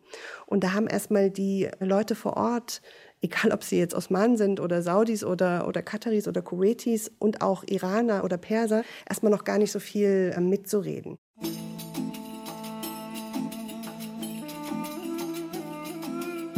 Und 0.47 0.62
da 0.62 0.73
haben 0.73 0.87
erstmal 0.87 1.31
die 1.31 1.69
Leute 1.81 2.15
vor 2.15 2.37
Ort, 2.37 2.83
egal 3.23 3.53
ob 3.53 3.65
sie 3.65 3.79
jetzt 3.79 3.95
Osmanen 3.95 4.37
sind 4.37 4.61
oder 4.61 4.83
Saudis 4.83 5.25
oder, 5.25 5.67
oder 5.67 5.83
Kataris 5.83 6.29
oder 6.29 6.43
Kuwaitis 6.43 7.11
und 7.19 7.43
auch 7.43 7.65
Iraner 7.67 8.25
oder 8.25 8.37
Perser, 8.37 8.85
erstmal 9.09 9.33
noch 9.33 9.45
gar 9.45 9.59
nicht 9.59 9.73
so 9.73 9.81
viel 9.81 10.33
äh, 10.37 10.41
mitzureden. 10.41 11.17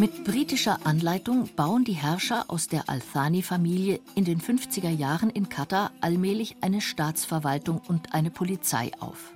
Mit 0.03 0.25
britischer 0.25 0.85
Anleitung 0.85 1.49
bauen 1.55 1.85
die 1.85 1.93
Herrscher 1.93 2.47
aus 2.49 2.67
der 2.67 2.89
Al-Thani-Familie 2.89 4.01
in 4.17 4.25
den 4.25 4.41
50er 4.41 4.91
Jahren 4.91 5.31
in 5.31 5.49
Katar 5.49 5.93
allmählich 6.01 6.57
eine 6.61 6.81
Staatsverwaltung 6.81 7.81
und 7.87 8.13
eine 8.13 8.33
Polizei 8.33 8.91
auf. 8.99 9.33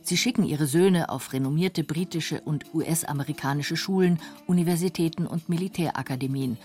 Sie 0.00 0.16
schicken 0.16 0.44
ihre 0.44 0.68
Söhne 0.68 1.08
auf 1.08 1.32
renommierte 1.32 1.82
britische 1.82 2.40
und 2.42 2.72
US-amerikanische 2.72 3.76
Schulen, 3.76 4.20
Universitäten 4.46 5.26
und 5.26 5.48
Militärakademien. 5.48 6.56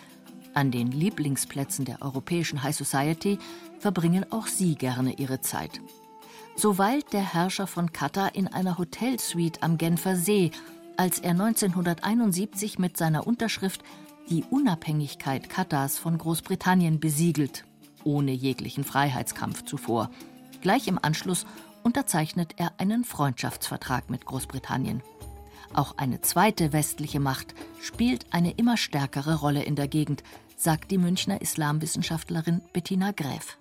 An 0.53 0.69
den 0.69 0.91
Lieblingsplätzen 0.91 1.85
der 1.85 2.03
europäischen 2.03 2.61
High 2.61 2.75
Society 2.75 3.39
verbringen 3.79 4.23
auch 4.29 4.45
sie 4.45 4.75
gerne 4.75 5.13
ihre 5.13 5.41
Zeit. 5.41 5.81
So 6.55 6.77
weilt 6.77 7.11
der 7.11 7.33
Herrscher 7.33 7.65
von 7.65 7.91
Katar 7.91 8.35
in 8.35 8.47
einer 8.47 8.77
Hotelsuite 8.77 9.63
am 9.63 9.79
Genfer 9.79 10.15
See 10.15 10.51
als 10.99 11.19
er 11.19 11.31
1971 11.31 12.77
mit 12.77 12.97
seiner 12.97 13.25
Unterschrift 13.25 13.83
die 14.29 14.43
Unabhängigkeit 14.49 15.49
Katars 15.49 15.97
von 15.97 16.17
Großbritannien 16.17 16.99
besiegelt, 16.99 17.63
ohne 18.03 18.33
jeglichen 18.33 18.83
Freiheitskampf 18.83 19.63
zuvor. 19.63 20.11
Gleich 20.59 20.89
im 20.89 20.99
Anschluss 21.01 21.45
unterzeichnet 21.83 22.55
er 22.57 22.73
einen 22.79 23.05
Freundschaftsvertrag 23.05 24.09
mit 24.09 24.25
Großbritannien. 24.25 25.01
Auch 25.73 25.97
eine 25.97 26.19
zweite 26.19 26.73
westliche 26.73 27.21
Macht 27.21 27.55
spielt 27.79 28.25
eine 28.31 28.51
immer 28.51 28.75
stärkere 28.75 29.35
Rolle 29.35 29.63
in 29.63 29.77
der 29.77 29.87
Gegend, 29.87 30.21
sagt 30.57 30.91
die 30.91 30.97
Münchner 30.97 31.39
Islamwissenschaftlerin 31.41 32.59
Bettina 32.73 33.11
Gräf. 33.11 33.58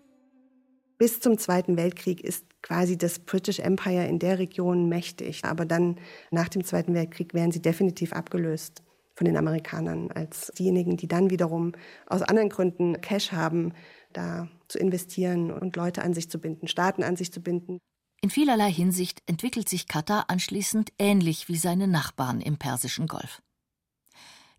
Bis 0.98 1.20
zum 1.20 1.38
Zweiten 1.38 1.76
Weltkrieg 1.76 2.22
ist 2.22 2.44
quasi 2.60 2.98
das 2.98 3.20
British 3.20 3.60
Empire 3.60 4.06
in 4.06 4.18
der 4.18 4.40
Region 4.40 4.88
mächtig. 4.88 5.44
Aber 5.44 5.64
dann 5.64 6.00
nach 6.32 6.48
dem 6.48 6.64
Zweiten 6.64 6.92
Weltkrieg 6.92 7.34
werden 7.34 7.52
sie 7.52 7.62
definitiv 7.62 8.12
abgelöst 8.12 8.82
von 9.14 9.24
den 9.24 9.36
Amerikanern 9.36 10.10
als 10.10 10.52
diejenigen, 10.58 10.96
die 10.96 11.08
dann 11.08 11.30
wiederum 11.30 11.72
aus 12.06 12.22
anderen 12.22 12.48
Gründen 12.48 13.00
Cash 13.00 13.32
haben, 13.32 13.72
da 14.12 14.48
zu 14.66 14.78
investieren 14.78 15.50
und 15.52 15.76
Leute 15.76 16.02
an 16.02 16.14
sich 16.14 16.30
zu 16.30 16.38
binden, 16.38 16.68
Staaten 16.68 17.02
an 17.02 17.16
sich 17.16 17.32
zu 17.32 17.40
binden. 17.40 17.78
In 18.20 18.30
vielerlei 18.30 18.72
Hinsicht 18.72 19.22
entwickelt 19.26 19.68
sich 19.68 19.86
Katar 19.86 20.24
anschließend 20.28 20.92
ähnlich 20.98 21.48
wie 21.48 21.56
seine 21.56 21.86
Nachbarn 21.86 22.40
im 22.40 22.58
Persischen 22.58 23.06
Golf. 23.06 23.40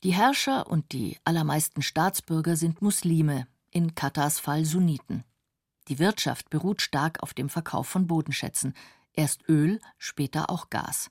Die 0.03 0.13
Herrscher 0.13 0.69
und 0.69 0.93
die 0.93 1.17
allermeisten 1.25 1.81
Staatsbürger 1.81 2.55
sind 2.55 2.81
Muslime, 2.81 3.47
in 3.71 3.95
Katars 3.95 4.39
Fall 4.39 4.63
Sunniten. 4.63 5.25
Die 5.89 5.99
Wirtschaft 5.99 6.49
beruht 6.49 6.81
stark 6.81 7.21
auf 7.23 7.33
dem 7.33 7.49
Verkauf 7.49 7.87
von 7.87 8.07
Bodenschätzen, 8.07 8.75
erst 9.13 9.49
Öl, 9.49 9.81
später 9.97 10.49
auch 10.49 10.69
Gas. 10.69 11.09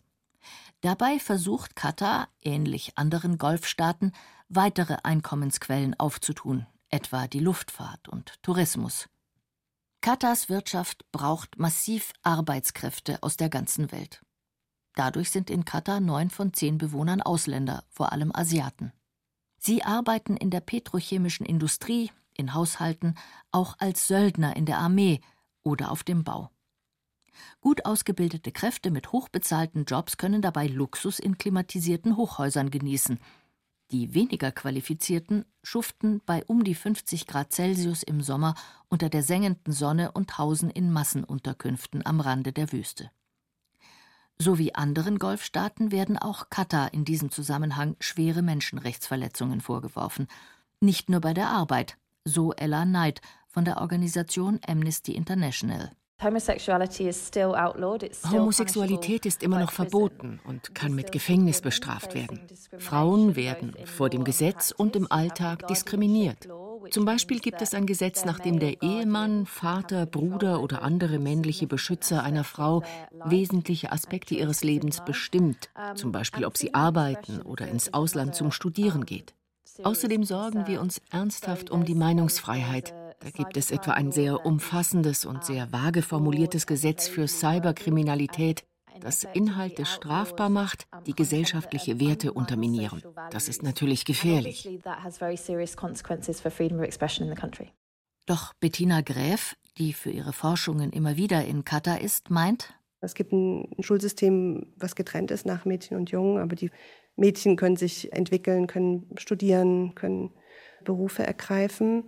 Dabei 0.81 1.19
versucht 1.19 1.75
Katar, 1.75 2.29
ähnlich 2.41 2.97
anderen 2.97 3.39
Golfstaaten, 3.39 4.13
weitere 4.49 4.97
Einkommensquellen 5.03 5.99
aufzutun, 5.99 6.67
etwa 6.89 7.27
die 7.27 7.41
Luftfahrt 7.41 8.09
und 8.09 8.41
Tourismus. 8.43 9.09
Katars 10.01 10.49
Wirtschaft 10.49 11.05
braucht 11.11 11.59
massiv 11.59 12.13
Arbeitskräfte 12.23 13.21
aus 13.23 13.37
der 13.37 13.49
ganzen 13.49 13.91
Welt. 13.91 14.23
Dadurch 14.95 15.31
sind 15.31 15.51
in 15.51 15.65
Katar 15.65 15.99
neun 15.99 16.31
von 16.31 16.53
zehn 16.53 16.79
Bewohnern 16.79 17.21
Ausländer, 17.21 17.85
vor 17.91 18.13
allem 18.13 18.31
Asiaten. 18.33 18.93
Sie 19.59 19.83
arbeiten 19.83 20.37
in 20.37 20.51
der 20.51 20.61
petrochemischen 20.61 21.45
Industrie, 21.45 22.13
in 22.39 22.55
Haushalten, 22.55 23.15
auch 23.53 23.77
als 23.79 24.09
Söldner 24.09 24.57
in 24.57 24.65
der 24.65 24.79
Armee 24.79 25.21
oder 25.63 25.91
auf 25.91 26.05
dem 26.05 26.25
Bau. 26.25 26.51
Gut 27.61 27.85
ausgebildete 27.85 28.53
Kräfte 28.53 28.91
mit 28.91 29.13
hochbezahlten 29.13 29.85
Jobs 29.85 30.17
können 30.17 30.41
dabei 30.43 30.67
Luxus 30.67 31.19
in 31.19 31.37
klimatisierten 31.37 32.17
Hochhäusern 32.17 32.71
genießen. 32.71 33.19
Die 33.91 34.15
weniger 34.15 34.53
qualifizierten 34.53 35.45
schuften 35.63 36.21
bei 36.27 36.45
um 36.45 36.63
die 36.63 36.75
50 36.75 37.27
Grad 37.27 37.53
Celsius 37.53 38.03
im 38.03 38.21
Sommer 38.21 38.55
unter 38.89 39.09
der 39.09 39.23
sengenden 39.23 39.73
Sonne 39.73 40.13
und 40.13 40.37
hausen 40.39 40.71
in 40.71 40.93
Massenunterkünften 40.93 42.05
am 42.05 42.21
Rande 42.21 42.53
der 42.53 42.73
Wüste. 42.73 43.11
So 44.41 44.59
wie 44.59 44.75
anderen 44.75 45.19
Golfstaaten 45.19 45.91
werden 45.91 46.17
auch 46.17 46.49
Katar 46.49 46.93
in 46.93 47.05
diesem 47.05 47.31
Zusammenhang 47.31 47.97
schwere 47.99 48.43
Menschenrechtsverletzungen 48.43 49.61
vorgeworfen. 49.61 50.29
Nicht 50.81 51.09
nur 51.09 51.21
bei 51.21 51.35
der 51.35 51.49
Arbeit, 51.49 51.97
so 52.29 52.53
Ella 52.53 52.85
Knight 52.85 53.21
von 53.49 53.65
der 53.65 53.79
Organisation 53.79 54.61
Amnesty 54.67 55.13
International. 55.13 55.91
Homosexualität 58.31 59.25
ist 59.25 59.43
immer 59.45 59.61
noch 59.61 59.71
verboten 59.71 60.41
und 60.45 60.75
kann 60.75 60.93
mit 60.95 61.13
Gefängnis 61.13 61.61
bestraft 61.61 62.15
werden. 62.15 62.41
Frauen 62.79 63.37
werden 63.37 63.75
vor 63.85 64.11
dem 64.11 64.25
Gesetz 64.25 64.73
und 64.77 64.97
im 64.97 65.11
Alltag 65.11 65.69
diskriminiert. 65.69 66.49
Zum 66.91 67.05
Beispiel 67.05 67.39
gibt 67.39 67.63
es 67.63 67.75
ein 67.75 67.87
Gesetz, 67.87 68.25
nach 68.25 68.41
dem 68.41 68.59
der 68.59 68.83
Ehemann, 68.83 69.47
Vater, 69.47 70.07
Bruder 70.07 70.61
oder 70.61 70.83
andere 70.83 71.19
männliche 71.21 71.67
Beschützer 71.67 72.25
einer 72.25 72.45
Frau 72.45 72.83
wesentliche 73.25 73.93
Aspekte 73.93 74.35
ihres 74.35 74.65
Lebens 74.65 75.05
bestimmt, 75.05 75.71
zum 75.95 76.11
Beispiel 76.11 76.45
ob 76.45 76.57
sie 76.57 76.75
arbeiten 76.75 77.43
oder 77.43 77.69
ins 77.69 77.95
Ausland 77.95 78.35
zum 78.35 78.51
Studieren 78.51 79.07
geht. 79.07 79.35
Außerdem 79.83 80.25
sorgen 80.25 80.67
wir 80.67 80.81
uns 80.81 81.01
ernsthaft 81.11 81.71
um 81.71 81.85
die 81.85 81.95
Meinungsfreiheit 81.95 82.95
da 83.21 83.31
gibt 83.31 83.57
es 83.57 83.71
etwa 83.71 83.93
ein 83.93 84.13
sehr 84.13 84.47
umfassendes 84.47 85.25
und 85.25 85.45
sehr 85.45 85.73
vage 85.73 86.03
formuliertes 86.03 86.67
Gesetz 86.67 87.09
für 87.09 87.27
Cyberkriminalität, 87.27 88.65
das 89.01 89.25
Inhalte 89.35 89.87
strafbar 89.87 90.51
macht, 90.51 90.87
die 91.07 91.15
gesellschaftliche 91.15 92.01
Werte 92.01 92.33
unterminieren. 92.33 93.03
Das 93.31 93.49
ist 93.49 93.63
natürlich 93.63 94.05
gefährlich. 94.05 94.69
Doch 98.27 98.53
Bettina 98.61 99.01
Gräf, 99.01 99.57
die 99.79 99.93
für 99.93 100.11
ihre 100.11 100.33
Forschungen 100.33 100.91
immer 100.91 101.17
wieder 101.17 101.45
in 101.45 101.65
Katar 101.65 102.01
ist, 102.01 102.31
meint, 102.31 102.75
es 103.01 103.15
gibt 103.15 103.33
ein 103.33 103.69
Schulsystem, 103.79 104.73
was 104.77 104.97
getrennt 104.97 105.31
ist 105.31 105.47
nach 105.47 105.65
Mädchen 105.65 105.97
und 105.97 106.11
Jungen, 106.11 106.43
aber 106.43 106.57
die 106.57 106.71
Mädchen 107.19 107.57
können 107.57 107.77
sich 107.77 108.13
entwickeln, 108.13 108.67
können 108.67 109.11
studieren, 109.17 109.95
können 109.95 110.31
Berufe 110.85 111.25
ergreifen 111.25 112.05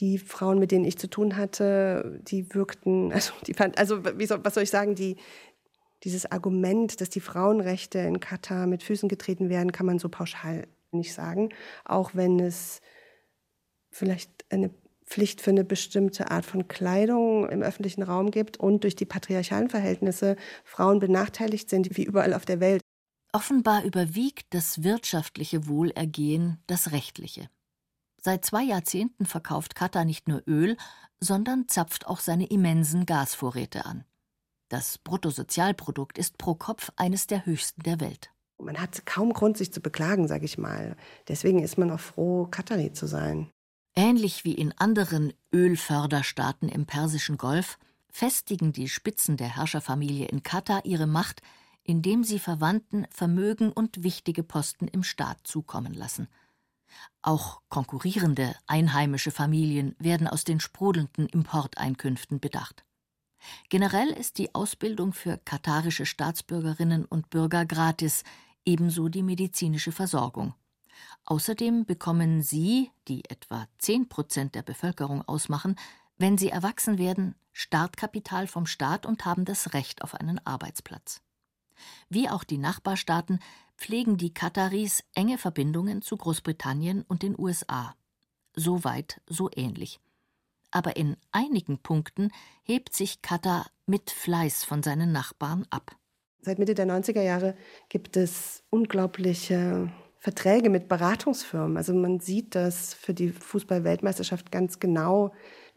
die 0.00 0.18
Frauen, 0.18 0.58
mit 0.58 0.70
denen 0.70 0.84
ich 0.84 0.98
zu 0.98 1.08
tun 1.08 1.36
hatte, 1.36 2.20
die 2.22 2.52
wirkten, 2.54 3.12
also, 3.12 3.32
die 3.46 3.54
fand, 3.54 3.78
also 3.78 4.02
soll, 4.02 4.44
was 4.44 4.54
soll 4.54 4.62
ich 4.62 4.70
sagen, 4.70 4.94
die, 4.94 5.16
dieses 6.02 6.30
Argument, 6.30 7.00
dass 7.00 7.10
die 7.10 7.20
Frauenrechte 7.20 7.98
in 7.98 8.20
Katar 8.20 8.66
mit 8.66 8.82
Füßen 8.82 9.08
getreten 9.08 9.48
werden, 9.48 9.72
kann 9.72 9.86
man 9.86 9.98
so 9.98 10.08
pauschal 10.08 10.66
nicht 10.90 11.14
sagen. 11.14 11.48
Auch 11.84 12.14
wenn 12.14 12.40
es 12.40 12.80
vielleicht 13.90 14.30
eine 14.50 14.70
Pflicht 15.06 15.40
für 15.40 15.50
eine 15.50 15.64
bestimmte 15.64 16.30
Art 16.30 16.44
von 16.44 16.68
Kleidung 16.68 17.48
im 17.48 17.62
öffentlichen 17.62 18.02
Raum 18.02 18.30
gibt 18.30 18.58
und 18.58 18.84
durch 18.84 18.96
die 18.96 19.04
patriarchalen 19.04 19.70
Verhältnisse 19.70 20.36
Frauen 20.64 20.98
benachteiligt 20.98 21.70
sind, 21.70 21.96
wie 21.96 22.04
überall 22.04 22.34
auf 22.34 22.44
der 22.44 22.60
Welt. 22.60 22.83
Offenbar 23.34 23.82
überwiegt 23.82 24.46
das 24.50 24.84
wirtschaftliche 24.84 25.66
Wohlergehen 25.66 26.62
das 26.68 26.92
rechtliche. 26.92 27.50
Seit 28.22 28.44
zwei 28.44 28.62
Jahrzehnten 28.62 29.26
verkauft 29.26 29.74
Katar 29.74 30.04
nicht 30.04 30.28
nur 30.28 30.44
Öl, 30.46 30.76
sondern 31.18 31.66
zapft 31.66 32.06
auch 32.06 32.20
seine 32.20 32.46
immensen 32.46 33.06
Gasvorräte 33.06 33.86
an. 33.86 34.04
Das 34.68 34.98
Bruttosozialprodukt 34.98 36.16
ist 36.16 36.38
pro 36.38 36.54
Kopf 36.54 36.92
eines 36.94 37.26
der 37.26 37.44
höchsten 37.44 37.82
der 37.82 37.98
Welt. 37.98 38.30
Man 38.62 38.80
hat 38.80 39.04
kaum 39.04 39.32
Grund, 39.32 39.58
sich 39.58 39.72
zu 39.72 39.80
beklagen, 39.80 40.28
sage 40.28 40.44
ich 40.44 40.56
mal. 40.56 40.96
Deswegen 41.26 41.60
ist 41.60 41.76
man 41.76 41.90
auch 41.90 41.98
froh, 41.98 42.46
Katari 42.46 42.92
zu 42.92 43.08
sein. 43.08 43.50
Ähnlich 43.96 44.44
wie 44.44 44.54
in 44.54 44.70
anderen 44.78 45.32
Ölförderstaaten 45.52 46.68
im 46.68 46.86
Persischen 46.86 47.36
Golf 47.36 47.78
festigen 48.12 48.72
die 48.72 48.88
Spitzen 48.88 49.36
der 49.36 49.56
Herrscherfamilie 49.56 50.28
in 50.28 50.44
Katar 50.44 50.84
ihre 50.84 51.08
Macht, 51.08 51.42
indem 51.84 52.24
sie 52.24 52.38
Verwandten 52.38 53.06
Vermögen 53.10 53.70
und 53.70 54.02
wichtige 54.02 54.42
Posten 54.42 54.88
im 54.88 55.04
Staat 55.04 55.38
zukommen 55.44 55.94
lassen– 55.94 56.28
auch 57.22 57.62
konkurrierende 57.68 58.54
einheimische 58.66 59.30
Familien 59.30 59.96
werden 59.98 60.28
aus 60.28 60.44
den 60.44 60.60
sprudelnden 60.60 61.26
Importeinkünften 61.26 62.40
bedacht. 62.40 62.84
Generell 63.68 64.08
ist 64.08 64.38
die 64.38 64.54
Ausbildung 64.54 65.12
für 65.12 65.38
katarische 65.38 66.06
Staatsbürgerinnen 66.06 67.04
und 67.04 67.30
Bürger 67.30 67.66
gratis, 67.66 68.24
ebenso 68.64 69.08
die 69.08 69.22
medizinische 69.22 69.92
Versorgung. 69.92 70.54
Außerdem 71.26 71.84
bekommen 71.84 72.42
sie, 72.42 72.90
die 73.08 73.24
etwa 73.28 73.66
10 73.78 74.08
Prozent 74.08 74.54
der 74.54 74.62
Bevölkerung 74.62 75.22
ausmachen, 75.22 75.76
wenn 76.16 76.38
sie 76.38 76.48
erwachsen 76.48 76.98
werden, 76.98 77.34
Startkapital 77.52 78.46
vom 78.46 78.66
Staat 78.66 79.04
und 79.04 79.24
haben 79.24 79.44
das 79.44 79.74
Recht 79.74 80.02
auf 80.02 80.14
einen 80.14 80.44
Arbeitsplatz. 80.46 81.23
Wie 82.08 82.28
auch 82.28 82.44
die 82.44 82.58
Nachbarstaaten 82.58 83.40
pflegen 83.76 84.16
die 84.16 84.32
Kataris 84.32 85.04
enge 85.14 85.38
Verbindungen 85.38 86.02
zu 86.02 86.16
Großbritannien 86.16 87.02
und 87.02 87.22
den 87.22 87.38
USA. 87.38 87.94
So 88.54 88.84
weit, 88.84 89.20
so 89.26 89.50
ähnlich. 89.54 90.00
Aber 90.70 90.96
in 90.96 91.16
einigen 91.32 91.78
Punkten 91.78 92.30
hebt 92.62 92.94
sich 92.94 93.22
Katar 93.22 93.66
mit 93.86 94.10
Fleiß 94.10 94.64
von 94.64 94.82
seinen 94.82 95.12
Nachbarn 95.12 95.66
ab. 95.70 95.96
Seit 96.40 96.58
Mitte 96.58 96.74
der 96.74 96.86
90er 96.86 97.22
Jahre 97.22 97.56
gibt 97.88 98.16
es 98.16 98.62
unglaubliche 98.70 99.90
Verträge 100.18 100.70
mit 100.70 100.88
Beratungsfirmen. 100.88 101.76
Also 101.76 101.94
man 101.94 102.20
sieht 102.20 102.54
das 102.54 102.94
für 102.94 103.14
die 103.14 103.30
Fußball-Weltmeisterschaft 103.30 104.50
ganz 104.50 104.80
genau, 104.80 105.32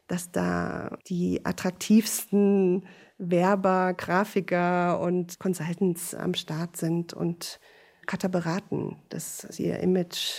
dass 0.08 0.32
da 0.32 0.98
die 1.08 1.46
attraktivsten 1.46 2.86
Werber, 3.18 3.94
Grafiker 3.94 5.00
und 5.00 5.40
Consultants 5.40 6.14
am 6.14 6.34
Start 6.34 6.78
sind 6.78 7.14
und 7.14 7.60
Cutter 8.06 8.30
beraten, 8.30 8.98
dass 9.10 9.40
sie 9.50 9.66
ihr 9.66 9.80
Image 9.80 10.34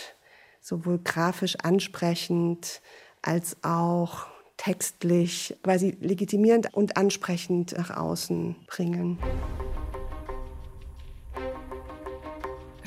sowohl 0.61 0.99
grafisch 0.99 1.55
ansprechend 1.61 2.81
als 3.21 3.57
auch 3.63 4.27
textlich 4.57 5.57
quasi 5.63 5.97
legitimierend 6.01 6.73
und 6.73 6.97
ansprechend 6.97 7.77
nach 7.77 7.95
außen 7.95 8.55
bringen. 8.67 9.19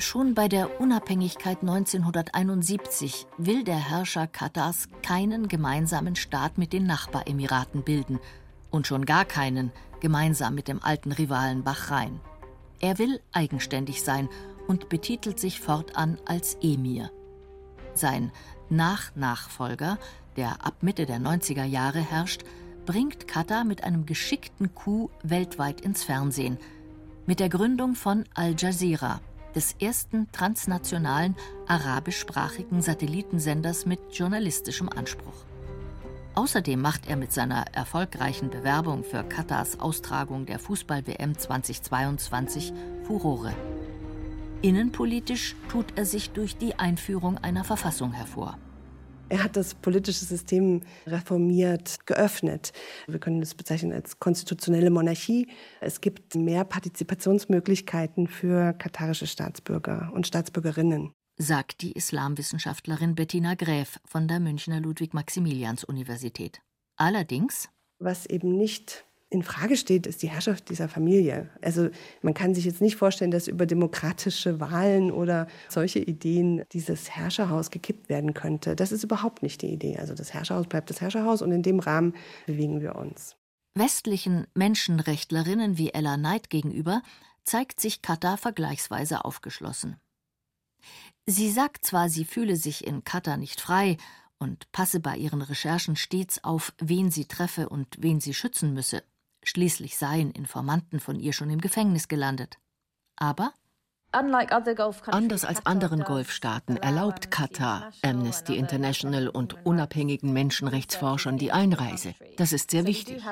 Schon 0.03 0.35
bei 0.35 0.49
der 0.49 0.81
Unabhängigkeit 0.81 1.61
1971 1.61 3.25
will 3.37 3.63
der 3.63 3.77
Herrscher 3.77 4.27
Katars 4.27 4.89
keinen 5.01 5.47
gemeinsamen 5.47 6.17
Staat 6.17 6.57
mit 6.57 6.73
den 6.73 6.85
Nachbaremiraten 6.85 7.83
bilden 7.83 8.19
und 8.69 8.85
schon 8.85 9.05
gar 9.05 9.23
keinen 9.23 9.71
gemeinsam 10.01 10.55
mit 10.55 10.67
dem 10.67 10.83
alten 10.83 11.13
Rivalen 11.13 11.63
Bahrain. 11.63 12.19
Er 12.81 12.99
will 12.99 13.21
eigenständig 13.31 14.03
sein 14.03 14.27
und 14.67 14.89
betitelt 14.89 15.39
sich 15.39 15.61
fortan 15.61 16.17
als 16.25 16.57
Emir. 16.61 17.09
Sein 17.93 18.33
Nachnachfolger, 18.69 19.97
der 20.35 20.65
ab 20.65 20.83
Mitte 20.83 21.05
der 21.05 21.19
90er 21.19 21.63
Jahre 21.63 22.01
herrscht, 22.01 22.43
bringt 22.85 23.29
Katar 23.29 23.63
mit 23.63 23.85
einem 23.85 24.05
geschickten 24.05 24.75
Coup 24.75 25.11
weltweit 25.23 25.79
ins 25.79 26.03
Fernsehen, 26.03 26.57
mit 27.25 27.39
der 27.39 27.47
Gründung 27.47 27.95
von 27.95 28.25
Al 28.33 28.53
Jazeera, 28.57 29.21
des 29.55 29.75
ersten 29.79 30.31
transnationalen 30.31 31.35
arabischsprachigen 31.67 32.81
Satellitensenders 32.81 33.85
mit 33.85 33.99
journalistischem 34.11 34.89
Anspruch. 34.89 35.45
Außerdem 36.35 36.81
macht 36.81 37.07
er 37.07 37.15
mit 37.15 37.31
seiner 37.31 37.65
erfolgreichen 37.73 38.49
Bewerbung 38.49 39.03
für 39.03 39.23
Katars 39.23 39.79
Austragung 39.79 40.47
der 40.47 40.57
Fußball-WM 40.57 41.37
2022 41.37 42.73
Furore. 43.03 43.53
Innenpolitisch 44.63 45.55
tut 45.69 45.85
er 45.95 46.05
sich 46.05 46.31
durch 46.31 46.57
die 46.57 46.79
Einführung 46.79 47.37
einer 47.37 47.63
Verfassung 47.63 48.13
hervor. 48.13 48.57
Er 49.29 49.43
hat 49.43 49.55
das 49.55 49.73
politische 49.73 50.25
System 50.25 50.81
reformiert, 51.07 52.05
geöffnet. 52.05 52.71
Wir 53.07 53.19
können 53.19 53.41
es 53.41 53.55
bezeichnen 53.55 53.93
als 53.93 54.19
konstitutionelle 54.19 54.89
Monarchie. 54.89 55.47
Es 55.81 56.01
gibt 56.01 56.35
mehr 56.35 56.65
Partizipationsmöglichkeiten 56.65 58.27
für 58.27 58.73
katarische 58.73 59.27
Staatsbürger 59.27 60.11
und 60.13 60.27
Staatsbürgerinnen. 60.27 61.13
Sagt 61.37 61.81
die 61.81 61.93
Islamwissenschaftlerin 61.93 63.15
Bettina 63.15 63.55
Gräf 63.55 63.99
von 64.05 64.27
der 64.27 64.39
Münchner 64.39 64.79
Ludwig-Maximilians-Universität. 64.81 66.61
Allerdings. 66.95 67.69
Was 67.97 68.27
eben 68.27 68.55
nicht 68.55 69.05
in 69.33 69.41
Frage 69.43 69.75
steht, 69.75 70.05
ist 70.05 70.21
die 70.21 70.29
Herrschaft 70.29 70.69
dieser 70.69 70.87
Familie. 70.87 71.49
Also 71.61 71.89
man 72.21 72.35
kann 72.35 72.53
sich 72.53 72.65
jetzt 72.65 72.81
nicht 72.81 72.95
vorstellen, 72.95 73.31
dass 73.31 73.47
über 73.47 73.65
demokratische 73.65 74.59
Wahlen 74.59 75.11
oder 75.11 75.47
solche 75.69 75.99
Ideen 75.99 76.63
dieses 76.71 77.09
Herrscherhaus 77.09 77.71
gekippt 77.71 78.09
werden 78.09 78.35
könnte. 78.35 78.75
Das 78.75 78.91
ist 78.91 79.03
überhaupt 79.03 79.41
nicht 79.41 79.61
die 79.63 79.73
Idee. 79.73 79.97
Also 79.97 80.13
das 80.13 80.33
Herrscherhaus 80.33 80.67
bleibt 80.67 80.89
das 80.91 81.01
Herrscherhaus 81.01 81.41
und 81.41 81.51
in 81.51 81.63
dem 81.63 81.79
Rahmen 81.79 82.13
bewegen 82.45 82.81
wir 82.81 82.95
uns. 82.95 83.35
Westlichen 83.75 84.45
Menschenrechtlerinnen 84.53 85.79
wie 85.79 85.89
Ella 85.89 86.15
Knight 86.15 86.51
gegenüber 86.51 87.01
zeigt 87.43 87.81
sich 87.81 88.03
Katar 88.03 88.37
vergleichsweise 88.37 89.25
aufgeschlossen. 89.25 89.97
Sie 91.25 91.49
sagt 91.49 91.85
zwar, 91.85 92.09
sie 92.09 92.25
fühle 92.25 92.55
sich 92.55 92.85
in 92.85 93.03
Katar 93.03 93.37
nicht 93.37 93.61
frei 93.61 93.97
und 94.37 94.71
passe 94.71 94.99
bei 94.99 95.17
ihren 95.17 95.41
Recherchen 95.41 95.95
stets 95.95 96.43
auf, 96.43 96.73
wen 96.77 97.09
sie 97.09 97.25
treffe 97.25 97.69
und 97.69 97.87
wen 97.99 98.19
sie 98.19 98.33
schützen 98.33 98.73
müsse. 98.73 99.03
Schließlich 99.43 99.97
seien 99.97 100.31
Informanten 100.31 100.99
von 100.99 101.19
ihr 101.19 101.33
schon 101.33 101.49
im 101.49 101.61
Gefängnis 101.61 102.07
gelandet. 102.07 102.57
Aber 103.15 103.53
Anders 105.07 105.43
als 105.43 105.65
anderen 105.65 106.03
Golfstaaten 106.03 106.77
erlaubt 106.77 107.31
Katar 107.31 107.91
Amnesty 108.03 108.57
International 108.57 109.27
und 109.27 109.65
unabhängigen 109.65 110.31
Menschenrechtsforschern 110.33 111.39
die 111.39 111.51
Einreise. 111.51 112.13
Das 112.37 112.53
ist 112.53 112.69
sehr 112.69 112.85
wichtig. 112.85 113.23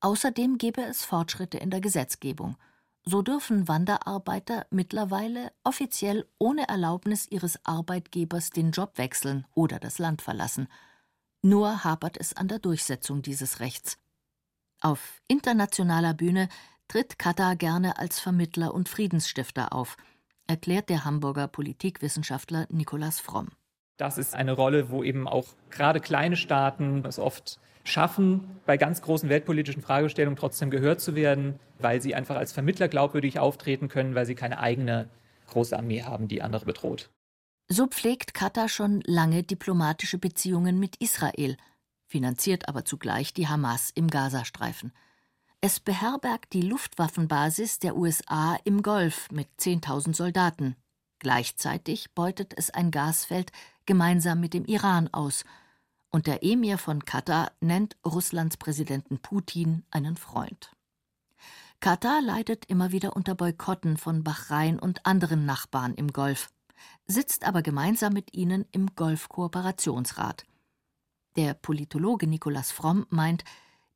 Außerdem 0.00 0.56
gebe 0.56 0.82
es 0.82 1.04
Fortschritte 1.04 1.58
in 1.58 1.70
der 1.70 1.82
Gesetzgebung. 1.82 2.56
So 3.04 3.20
dürfen 3.20 3.68
Wanderarbeiter 3.68 4.66
mittlerweile 4.70 5.52
offiziell 5.64 6.26
ohne 6.38 6.68
Erlaubnis 6.68 7.26
ihres 7.28 7.58
Arbeitgebers 7.64 8.50
den 8.50 8.70
Job 8.70 8.96
wechseln 8.96 9.46
oder 9.54 9.78
das 9.78 9.98
Land 9.98 10.22
verlassen. 10.22 10.68
Nur 11.42 11.84
hapert 11.84 12.16
es 12.18 12.34
an 12.36 12.48
der 12.48 12.58
Durchsetzung 12.58 13.22
dieses 13.22 13.60
Rechts. 13.60 13.98
Auf 14.80 15.20
internationaler 15.26 16.14
Bühne 16.14 16.48
tritt 16.86 17.18
Katar 17.18 17.56
gerne 17.56 17.98
als 17.98 18.20
Vermittler 18.20 18.72
und 18.72 18.88
Friedensstifter 18.88 19.72
auf, 19.72 19.96
erklärt 20.46 20.88
der 20.88 21.04
Hamburger 21.04 21.48
Politikwissenschaftler 21.48 22.66
Nikolaus 22.70 23.18
Fromm. 23.18 23.48
Das 23.96 24.18
ist 24.18 24.34
eine 24.34 24.52
Rolle, 24.52 24.90
wo 24.90 25.02
eben 25.02 25.26
auch 25.26 25.46
gerade 25.70 26.00
kleine 26.00 26.36
Staaten 26.36 27.04
es 27.04 27.18
oft 27.18 27.58
schaffen, 27.82 28.60
bei 28.64 28.76
ganz 28.76 29.02
großen 29.02 29.28
weltpolitischen 29.28 29.82
Fragestellungen 29.82 30.38
trotzdem 30.38 30.70
gehört 30.70 31.00
zu 31.00 31.16
werden, 31.16 31.58
weil 31.78 32.00
sie 32.00 32.14
einfach 32.14 32.36
als 32.36 32.52
Vermittler 32.52 32.86
glaubwürdig 32.88 33.40
auftreten 33.40 33.88
können, 33.88 34.14
weil 34.14 34.26
sie 34.26 34.36
keine 34.36 34.60
eigene 34.60 35.08
große 35.48 35.76
Armee 35.76 36.02
haben, 36.04 36.28
die 36.28 36.42
andere 36.42 36.64
bedroht. 36.64 37.10
So 37.68 37.86
pflegt 37.86 38.32
Katar 38.32 38.68
schon 38.68 39.02
lange 39.04 39.42
diplomatische 39.42 40.18
Beziehungen 40.18 40.78
mit 40.78 40.96
Israel, 40.96 41.56
finanziert 42.08 42.68
aber 42.68 42.84
zugleich 42.84 43.32
die 43.32 43.46
Hamas 43.46 43.90
im 43.90 44.08
Gazastreifen. 44.08 44.92
Es 45.60 45.78
beherbergt 45.78 46.52
die 46.52 46.62
Luftwaffenbasis 46.62 47.78
der 47.78 47.96
USA 47.96 48.58
im 48.64 48.82
Golf 48.82 49.30
mit 49.30 49.48
10.000 49.60 50.14
Soldaten. 50.14 50.76
Gleichzeitig 51.18 52.14
beutet 52.14 52.54
es 52.56 52.70
ein 52.70 52.90
Gasfeld 52.90 53.52
gemeinsam 53.86 54.40
mit 54.40 54.54
dem 54.54 54.64
Iran 54.64 55.08
aus. 55.12 55.44
Und 56.10 56.26
der 56.26 56.42
Emir 56.42 56.78
von 56.78 57.04
Katar 57.04 57.52
nennt 57.60 57.96
Russlands 58.04 58.56
Präsidenten 58.56 59.18
Putin 59.18 59.84
einen 59.90 60.16
Freund. 60.16 60.70
Katar 61.80 62.22
leidet 62.22 62.64
immer 62.66 62.92
wieder 62.92 63.14
unter 63.14 63.34
Boykotten 63.34 63.96
von 63.96 64.24
Bahrain 64.24 64.78
und 64.78 65.06
anderen 65.06 65.44
Nachbarn 65.44 65.94
im 65.94 66.12
Golf, 66.12 66.50
sitzt 67.06 67.44
aber 67.44 67.62
gemeinsam 67.62 68.12
mit 68.12 68.32
ihnen 68.34 68.64
im 68.72 68.94
Golfkooperationsrat. 68.94 70.44
Der 71.38 71.54
Politologe 71.54 72.26
Nikolaus 72.26 72.72
Fromm 72.72 73.06
meint, 73.10 73.44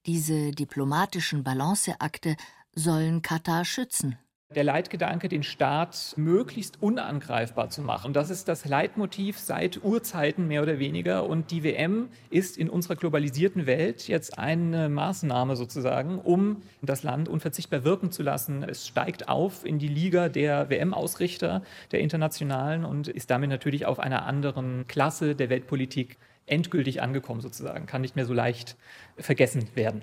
diese 0.06 0.52
diplomatischen 0.52 1.42
Balanceakte 1.42 2.36
sollen 2.72 3.20
Katar 3.20 3.64
schützen. 3.64 4.16
Der 4.54 4.62
Leitgedanke, 4.62 5.28
den 5.28 5.42
Staat 5.42 6.14
möglichst 6.16 6.80
unangreifbar 6.80 7.68
zu 7.68 7.82
machen. 7.82 8.12
Das 8.12 8.30
ist 8.30 8.46
das 8.46 8.64
Leitmotiv 8.64 9.40
seit 9.40 9.82
Urzeiten 9.82 10.46
mehr 10.46 10.62
oder 10.62 10.78
weniger. 10.78 11.28
Und 11.28 11.50
die 11.50 11.64
WM 11.64 12.10
ist 12.30 12.56
in 12.56 12.70
unserer 12.70 12.94
globalisierten 12.94 13.66
Welt 13.66 14.06
jetzt 14.06 14.38
eine 14.38 14.88
Maßnahme 14.88 15.56
sozusagen, 15.56 16.20
um 16.20 16.62
das 16.80 17.02
Land 17.02 17.28
unverzichtbar 17.28 17.82
wirken 17.82 18.12
zu 18.12 18.22
lassen. 18.22 18.62
Es 18.62 18.86
steigt 18.86 19.28
auf 19.28 19.64
in 19.64 19.80
die 19.80 19.88
Liga 19.88 20.28
der 20.28 20.70
WM-Ausrichter, 20.70 21.62
der 21.90 21.98
internationalen 21.98 22.84
und 22.84 23.08
ist 23.08 23.32
damit 23.32 23.50
natürlich 23.50 23.84
auf 23.84 23.98
einer 23.98 24.26
anderen 24.26 24.86
Klasse 24.86 25.34
der 25.34 25.50
Weltpolitik 25.50 26.18
endgültig 26.46 27.02
angekommen 27.02 27.40
sozusagen, 27.40 27.86
kann 27.86 28.02
nicht 28.02 28.16
mehr 28.16 28.26
so 28.26 28.34
leicht 28.34 28.76
vergessen 29.16 29.68
werden. 29.74 30.02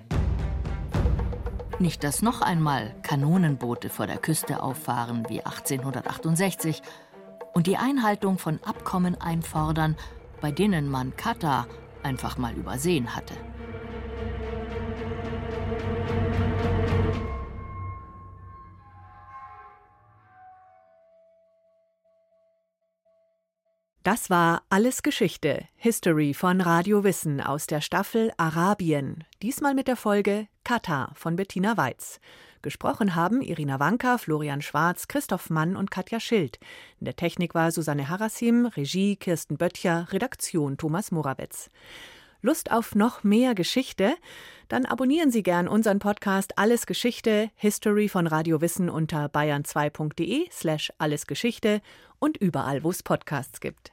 Nicht, 1.78 2.04
dass 2.04 2.20
noch 2.20 2.42
einmal 2.42 2.94
Kanonenboote 3.02 3.88
vor 3.88 4.06
der 4.06 4.18
Küste 4.18 4.62
auffahren 4.62 5.24
wie 5.28 5.40
1868 5.40 6.82
und 7.54 7.66
die 7.66 7.78
Einhaltung 7.78 8.38
von 8.38 8.60
Abkommen 8.64 9.18
einfordern, 9.20 9.96
bei 10.40 10.52
denen 10.52 10.90
man 10.90 11.16
Katar 11.16 11.66
einfach 12.02 12.36
mal 12.36 12.54
übersehen 12.54 13.14
hatte. 13.16 13.34
Das 24.10 24.28
war 24.28 24.64
Alles 24.70 25.04
Geschichte, 25.04 25.68
History 25.76 26.34
von 26.34 26.60
Radio 26.60 27.04
Wissen 27.04 27.40
aus 27.40 27.68
der 27.68 27.80
Staffel 27.80 28.32
Arabien. 28.38 29.22
Diesmal 29.40 29.72
mit 29.72 29.86
der 29.86 29.94
Folge 29.94 30.48
Katar 30.64 31.12
von 31.14 31.36
Bettina 31.36 31.76
Weiz. 31.76 32.18
Gesprochen 32.60 33.14
haben 33.14 33.40
Irina 33.40 33.78
Wanka, 33.78 34.18
Florian 34.18 34.62
Schwarz, 34.62 35.06
Christoph 35.06 35.48
Mann 35.48 35.76
und 35.76 35.92
Katja 35.92 36.18
Schild. 36.18 36.58
In 36.98 37.04
der 37.04 37.14
Technik 37.14 37.54
war 37.54 37.70
Susanne 37.70 38.08
Harassim, 38.08 38.66
Regie 38.66 39.14
Kirsten 39.14 39.56
Böttcher, 39.56 40.08
Redaktion 40.10 40.76
Thomas 40.76 41.12
Morawetz. 41.12 41.70
Lust 42.42 42.72
auf 42.72 42.96
noch 42.96 43.22
mehr 43.22 43.54
Geschichte? 43.54 44.16
Dann 44.66 44.86
abonnieren 44.86 45.30
Sie 45.30 45.44
gern 45.44 45.68
unseren 45.68 46.00
Podcast 46.00 46.58
Alles 46.58 46.86
Geschichte, 46.86 47.50
History 47.54 48.08
von 48.08 48.26
Radio 48.26 48.60
Wissen 48.60 48.90
unter 48.90 49.26
bayern2.de 49.26 50.48
slash 50.50 50.92
allesgeschichte 50.98 51.80
und 52.18 52.38
überall, 52.38 52.82
wo 52.82 52.90
es 52.90 53.04
Podcasts 53.04 53.60
gibt. 53.60 53.92